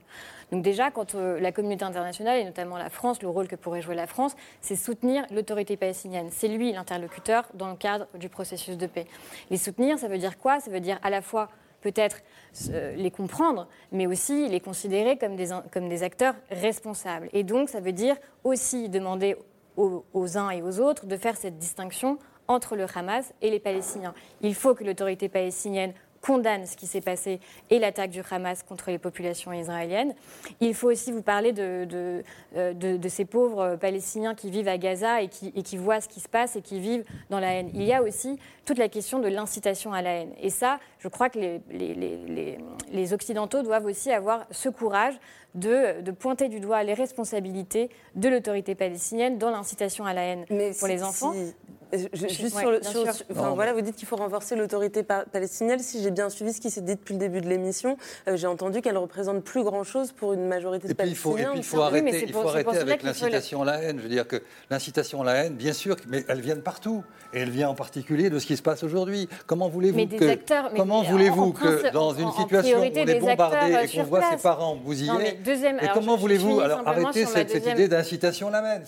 [0.52, 3.82] Donc déjà, quand euh, la communauté internationale, et notamment la France, le rôle que pourrait
[3.82, 6.30] jouer la France, c'est soutenir l'autorité palestinienne.
[6.32, 9.08] C'est lui l'interlocuteur dans le cadre du processus de paix.
[9.50, 10.60] Les soutenir, ça veut dire quoi?
[10.60, 11.50] Ça veut dire à la fois
[11.82, 12.22] peut-être
[12.70, 17.30] euh, les comprendre, mais aussi les considérer comme des, acteurs responsables.
[17.34, 19.36] Et donc, ça veut dire aussi demander
[19.78, 22.18] aux uns et aux autres de faire cette distinction
[22.50, 24.14] entre le Hamas et les Palestiniens.
[24.42, 27.40] Il faut que l'autorité palestinienne condamne ce qui s'est passé
[27.70, 30.14] et l'attaque du Hamas contre les populations israéliennes.
[30.60, 32.24] Il faut aussi vous parler de, de,
[32.56, 36.02] euh, de- de ces pauvres Palestiniens qui vivent à Gaza et qui, et qui voient
[36.02, 37.70] ce qui se passe et qui vivent dans la haine.
[37.74, 40.32] Il y a aussi toute la question de l'incitation à la haine.
[40.42, 42.58] Et ça, je crois que les, les- les-
[42.92, 45.16] les- Occidentaux doivent aussi avoir ce courage
[45.56, 50.46] de, de pointer du doigt les responsabilités de l'autorité palestinienne dans l'incitation à la haine
[50.78, 51.34] pour les enfants.
[51.34, 51.56] si-
[51.94, 54.56] je- je- juste Ouais, sur le, sur- sur- enfin, voilà, vous dites qu'il faut renforcer
[54.56, 55.80] l'autorité pa- palestinienne.
[55.80, 58.48] Si j'ai bien suivi ce qui s'est dit depuis le début de l'émission, euh, j'ai
[58.48, 61.44] entendu qu'elle représente plus grand chose pour une majorité de Et puis il faut, et
[61.44, 61.52] Palestiniens.
[61.52, 63.98] puis, il faut arrêter, il faut pour arrêter avec la- l'incitation à la haine.
[63.98, 67.04] Je veux dire que l'incitation à la haine, bien sûr, mais elle vient de partout.
[67.32, 69.30] Et elle vient en particulier de ce qui se passe aujourd'hui.
[69.46, 72.80] Comment voulez-vous que, acteurs- mais comment en- en voulez-vous que dans en- une en situation
[72.80, 75.12] où on est bombardé acteurs, euh, et qu'on voit ses parents bousillés,
[75.46, 78.84] et comment voulez-vous alors arrêter cette, idée d'incitation à la haine?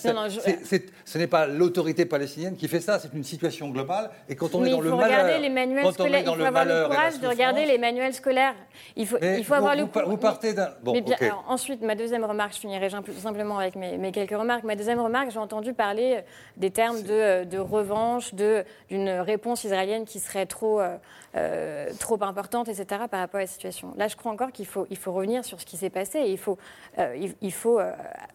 [1.05, 4.09] Ce n'est pas l'autorité palestinienne qui fait ça, c'est une situation globale.
[4.29, 6.19] Et quand on Mais est dans le malheur, les manuels quand on scolaires.
[6.21, 8.55] est dans Il faut le avoir le malheur courage de regarder les manuels scolaires.
[8.95, 10.93] Il faut, Mais il faut avoir vous- le vous par- cou- vous partez d'un- bon,
[10.93, 11.21] Mais bien, ok.
[11.23, 14.63] alors, ensuite, ma deuxième remarque, je finirai sim- simplement avec mes, mes quelques remarques.
[14.63, 16.21] Ma deuxième remarque, j'ai entendu parler euh,
[16.57, 20.97] des termes de, de revanche, de- d'une réponse israélienne qui serait trop, euh,
[21.35, 22.85] euh, trop importante, etc.
[23.09, 23.93] par rapport à la situation.
[23.97, 26.31] Là, je crois encore qu'il faut, il faut revenir sur ce qui s'est passé et
[26.31, 26.57] il faut,
[26.99, 27.91] euh, il, il faut euh,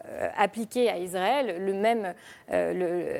[0.08, 2.14] euh, appliquer à Israël le même,
[2.52, 2.72] euh,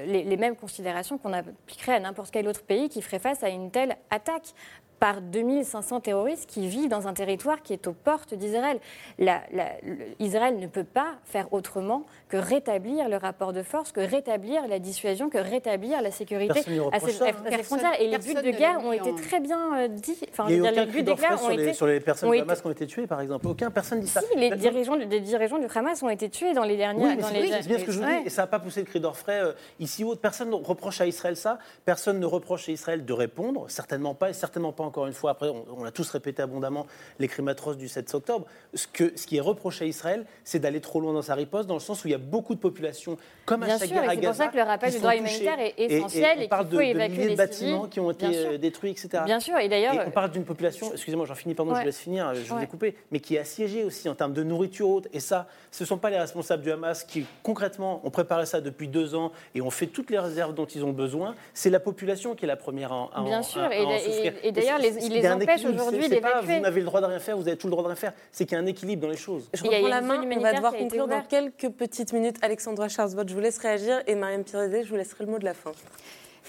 [0.07, 3.43] le- les, les mêmes considérations qu'on appliquerait à n'importe quel autre pays qui ferait face
[3.43, 4.55] à une telle attaque.
[4.99, 8.79] Par 2500 terroristes qui vivent dans un territoire qui est aux portes d'Israël.
[9.19, 13.93] La- la- le- Israël ne peut pas faire autrement que rétablir le rapport de force,
[13.93, 16.63] que rétablir la dissuasion, que rétablir la sécurité à
[17.01, 17.33] ses, ça, à hein.
[17.35, 18.01] ses Personne- frontières.
[18.01, 20.17] Et les buts de guerre ont été très bien euh, dit.
[20.31, 21.87] Enfin, Il a eu aucun les buts de guerre d'orfraie ont sur, les, été sur
[21.87, 23.47] les personnes du Hamas qui ont été tuées, par exemple.
[23.47, 24.21] Aucun personne dit ça.
[24.23, 27.17] Si, les dirigeants, du- des dirigeants du Hamas ont été tués dans les dernières.
[27.17, 28.27] Oui, c'est les- oui, bien ce que je vous dis.
[28.27, 30.21] Et ça n'a pas poussé le cri d'orfraie euh, ici ou autre.
[30.21, 31.59] Personne ne reproche à Israël ça.
[31.85, 33.67] Personne ne reproche à Israël de répondre.
[33.69, 34.31] Certainement pas.
[34.31, 36.87] Et certainement pas, encore une fois, après, on, on l'a tous répété abondamment,
[37.19, 38.47] les crimes atroces du 7 octobre.
[38.75, 41.69] Ce, que, ce qui est reproché à Israël, c'est d'aller trop loin dans sa riposte,
[41.69, 44.09] dans le sens où il y a beaucoup de populations, comme à Bien sûr, et
[44.09, 46.49] c'est pour ça que le rappel du droit humanitaire est Et- et essentiel on et
[46.49, 47.91] parle qu'il de, faut de évacuer milliers les de bâtiments civils.
[47.91, 49.23] qui ont été euh, détruits, etc.
[49.25, 51.81] Bien sûr, et d'ailleurs- on parle d'une population, excusez-moi, j'en finis, pardon, je Ouais.
[51.83, 52.65] vous laisse finir, je vous Ouais.
[52.65, 55.09] ai coupé, mais qui est assiégée aussi en termes de nourriture haute.
[55.13, 58.61] Et ça, ce ne sont pas les responsables du Hamas qui, concrètement, ont préparé ça
[58.61, 61.35] depuis deux ans et ont fait toutes les réserves dont ils ont besoin.
[61.55, 63.83] C'est la population qui est la première à en, à Bien sûr, à- à et
[63.83, 66.57] et- et d'ailleurs, les- il les empêche aujourd'hui d'évacuer.
[66.57, 68.13] Vous n'avez le droit de rien faire, vous avez tout le droit de rien faire.
[68.33, 69.49] C'est qu'il y a un équilibre dans les choses.
[69.55, 72.37] Je reprends la main, on va devoir conclure dans quelques petites minutes.
[72.43, 75.45] Alexandra Charsbot, je vous laisse réagir et Mariam Pirzadeh, je vous laisserai le mot de
[75.45, 75.73] la fin.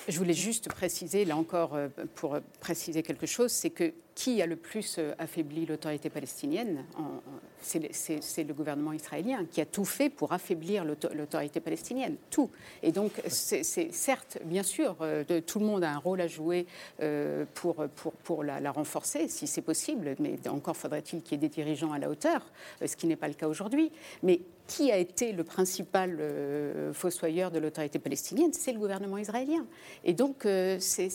[0.07, 4.47] Je voulais juste préciser, là encore, euh, pour préciser quelque chose, c'est que qui a
[4.47, 7.21] le plus euh, affaibli l'autorité palestinienne En- en-
[7.61, 12.49] C'est le- gouvernement israélien qui a tout fait pour affaiblir l'auto- l'autorité palestinienne, tout.
[12.81, 16.27] Et donc, c'est certes, bien sûr, euh, de- tout le monde a un rôle à
[16.27, 16.65] jouer
[17.01, 21.35] euh, pour, pour, pour la, la renforcer, si c'est possible, mais encore faudrait-il qu'il y
[21.35, 22.41] ait des dirigeants à la hauteur,
[22.85, 23.91] ce qui n'est pas le cas aujourd'hui.
[24.23, 28.51] Mais qui a été le principal euh, fossoyeur de l'autorité palestinienne?
[28.53, 29.65] C'est le gouvernement israélien.
[30.03, 31.09] Et donc, euh, c'est-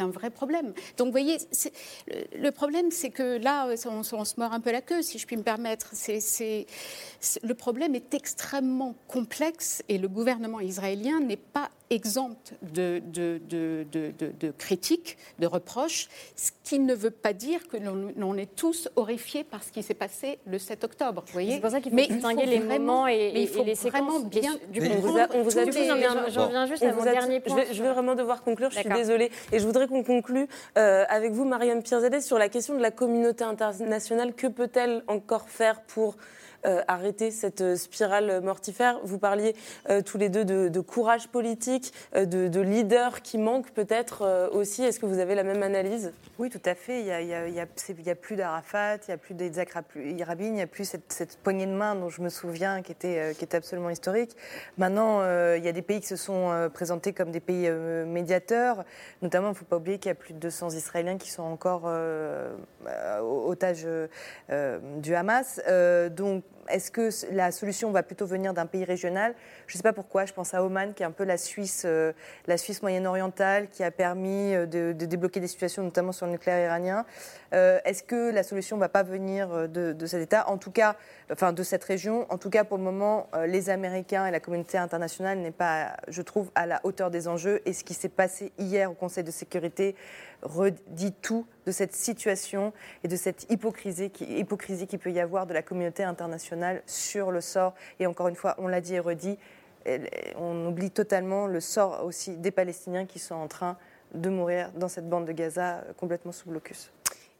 [0.00, 0.72] un vrai problème.
[0.96, 1.36] Donc, vous voyez,
[2.34, 5.18] le, le problème, c'est que là, on, on se mord un peu la queue, si
[5.18, 5.92] je puis me permettre.
[7.42, 13.84] Le problème est extrêmement complexe et le gouvernement israélien n'est pas exempt de, de, de,
[13.92, 17.76] de- de- de critiques, de reproches, ce qui ne veut pas dire que
[18.16, 21.22] l'on est tous horrifiés par ce qui s'est passé le 7 octobre.
[21.26, 23.40] Vous voyez C'est pour ça qu'il faut Mais distinguer faut les vraiment- moments et, mais
[23.40, 24.30] il et faut les vraiment séquences.
[24.30, 26.48] bien du On coup, vous a, on vous a du coup, tous- j'en viens, j'en
[26.48, 27.56] viens juste On à mon dernier je point.
[27.64, 29.30] vais, je vais vraiment devoir conclure, je suis désolée.
[29.52, 30.46] Et je voudrais qu'on conclue
[30.78, 34.32] euh, avec vous, Mariam Pirzadeh, sur la question de la communauté internationale.
[34.34, 36.16] Que peut-elle encore faire pour euh,
[36.88, 39.54] arrêter cette euh, spirale mortifère Vous parliez
[39.88, 44.48] euh, tous les deux de, courage politique, euh, de, de leaders qui manquent peut-être euh,
[44.50, 44.82] aussi.
[44.82, 46.12] Est-ce que vous avez la même analyse?
[46.38, 47.00] Oui, tout à fait.
[47.00, 50.96] Il n'y a, plus d'Arafat, il n'y a plus d'Isaac Rabin, il n'y a plus
[51.08, 54.36] cette, poignée de main dont je me souviens qui était, euh, qui était absolument historique.
[54.78, 57.66] Maintenant, euh, il y a des pays qui se sont euh, présentés comme des pays
[57.68, 58.84] euh, médiateurs.
[59.20, 61.42] Notamment, il ne faut pas oublier qu'il y a plus de 200 Israéliens qui sont
[61.42, 62.54] encore euh,
[62.88, 64.08] euh, otages euh,
[64.50, 65.60] euh, du Hamas.
[65.68, 69.34] Euh, donc, est-ce que la solution va plutôt venir d'un pays régional
[69.72, 70.26] Je ne sais pas pourquoi.
[70.26, 72.12] Je pense à Oman, qui est un peu la Suisse, euh,
[72.46, 76.62] la Suisse moyen-orientale, qui a permis euh, de, débloquer des situations, notamment sur le nucléaire
[76.66, 77.06] iranien.
[77.54, 80.96] Euh, Est-ce que la solution ne va pas venir de, cet État, en tout cas,
[81.32, 84.76] enfin de cette région En tout cas, pour le moment, les Américains et la communauté
[84.76, 87.62] internationale n'est pas, je trouve, à la hauteur des enjeux.
[87.64, 89.96] Et ce qui s'est passé hier au Conseil de sécurité
[90.42, 92.72] redit tout de cette situation
[93.04, 97.30] et de cette hypocrisie qui, hypocrisie qui peut y avoir de la communauté internationale sur
[97.30, 97.74] le sort.
[98.00, 99.38] Et encore une fois, on l'a dit et redit,
[100.36, 103.76] on oublie totalement le sort aussi des Palestiniens qui sont en train
[104.14, 106.90] de mourir dans cette bande de Gaza euh, complètement sous blocus.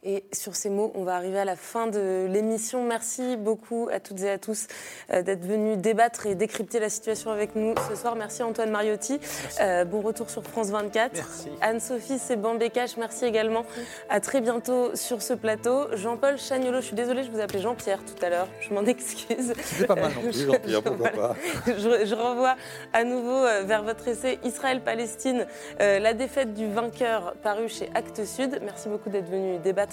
[0.05, 2.83] Et sur ces mots, on va arriver à la fin de l'émission.
[2.83, 4.67] Merci beaucoup à toutes et à tous
[5.11, 8.17] euh, d'être venus débattre et décrypter la situation avec nous ce soir.
[8.17, 9.19] Merci Antoine Mariotti.
[9.61, 11.13] Euh, bon retour sur France 24.
[11.13, 11.49] Merci.
[11.61, 13.65] Anne-Sophie Seban Bécache, merci également.
[14.09, 15.87] À très bientôt sur ce plateau.
[15.95, 18.49] Jean-Paul Chagnolo, je suis désolée, je vous appelais Jean-Pierre tout à l'heure.
[18.59, 19.53] Je m'en excuse.
[19.63, 21.35] C'était pas mal non plus, Jean-Pierre, pourquoi pas.
[21.67, 22.57] je, je renvoie
[22.91, 25.47] à nouveau euh, vers votre essai Israël-Palestine,
[25.79, 28.59] euh, la défaite du vainqueur paru chez Actes Sud.
[28.63, 29.92] Merci beaucoup d'être venu débattre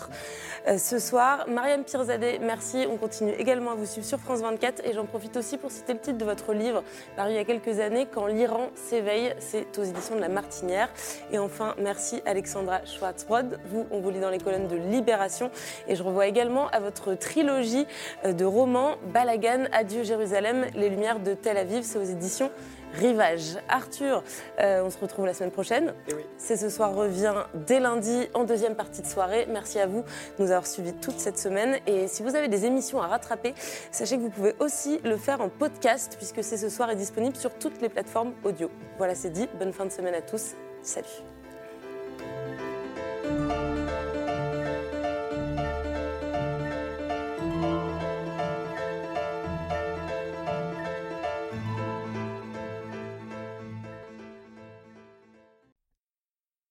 [0.68, 1.46] euh, ce soir.
[1.48, 2.86] Mariam Pirzadeh, merci.
[2.90, 5.92] On continue également à vous suivre sur France 24 et j'en profite aussi pour citer
[5.94, 6.82] le titre de votre livre
[7.16, 9.34] paru il y a quelques années, Quand l'Iran s'éveille.
[9.38, 10.90] C'est aux éditions de La Martinière.
[11.32, 13.59] Et enfin, merci Alexandra Schwartzbrod.
[13.66, 15.51] Vous, on vous lit dans les colonnes de Libération.
[15.88, 17.86] Et je revois également à votre trilogie
[18.24, 21.82] euh, de romans Balagan, Adieu Jérusalem, Les Lumières de Tel Aviv.
[21.82, 22.51] C'est aux éditions
[22.95, 23.59] Rivage.
[23.68, 24.22] Arthur,
[24.61, 25.95] euh, on se retrouve la semaine prochaine.
[26.36, 27.34] C'est ce soir revient
[27.66, 29.47] dès lundi en deuxième partie de soirée.
[29.49, 31.78] Merci à vous de nous avoir suivis toute cette semaine.
[31.86, 33.55] Et si vous avez des émissions à rattraper,
[33.91, 37.36] sachez que vous pouvez aussi le faire en podcast puisque c'est ce soir est disponible
[37.36, 38.70] sur toutes les plateformes audio.
[38.99, 39.49] Voilà, c'est dit.
[39.59, 40.55] Bonne fin de semaine à tous.
[40.82, 41.07] Salut.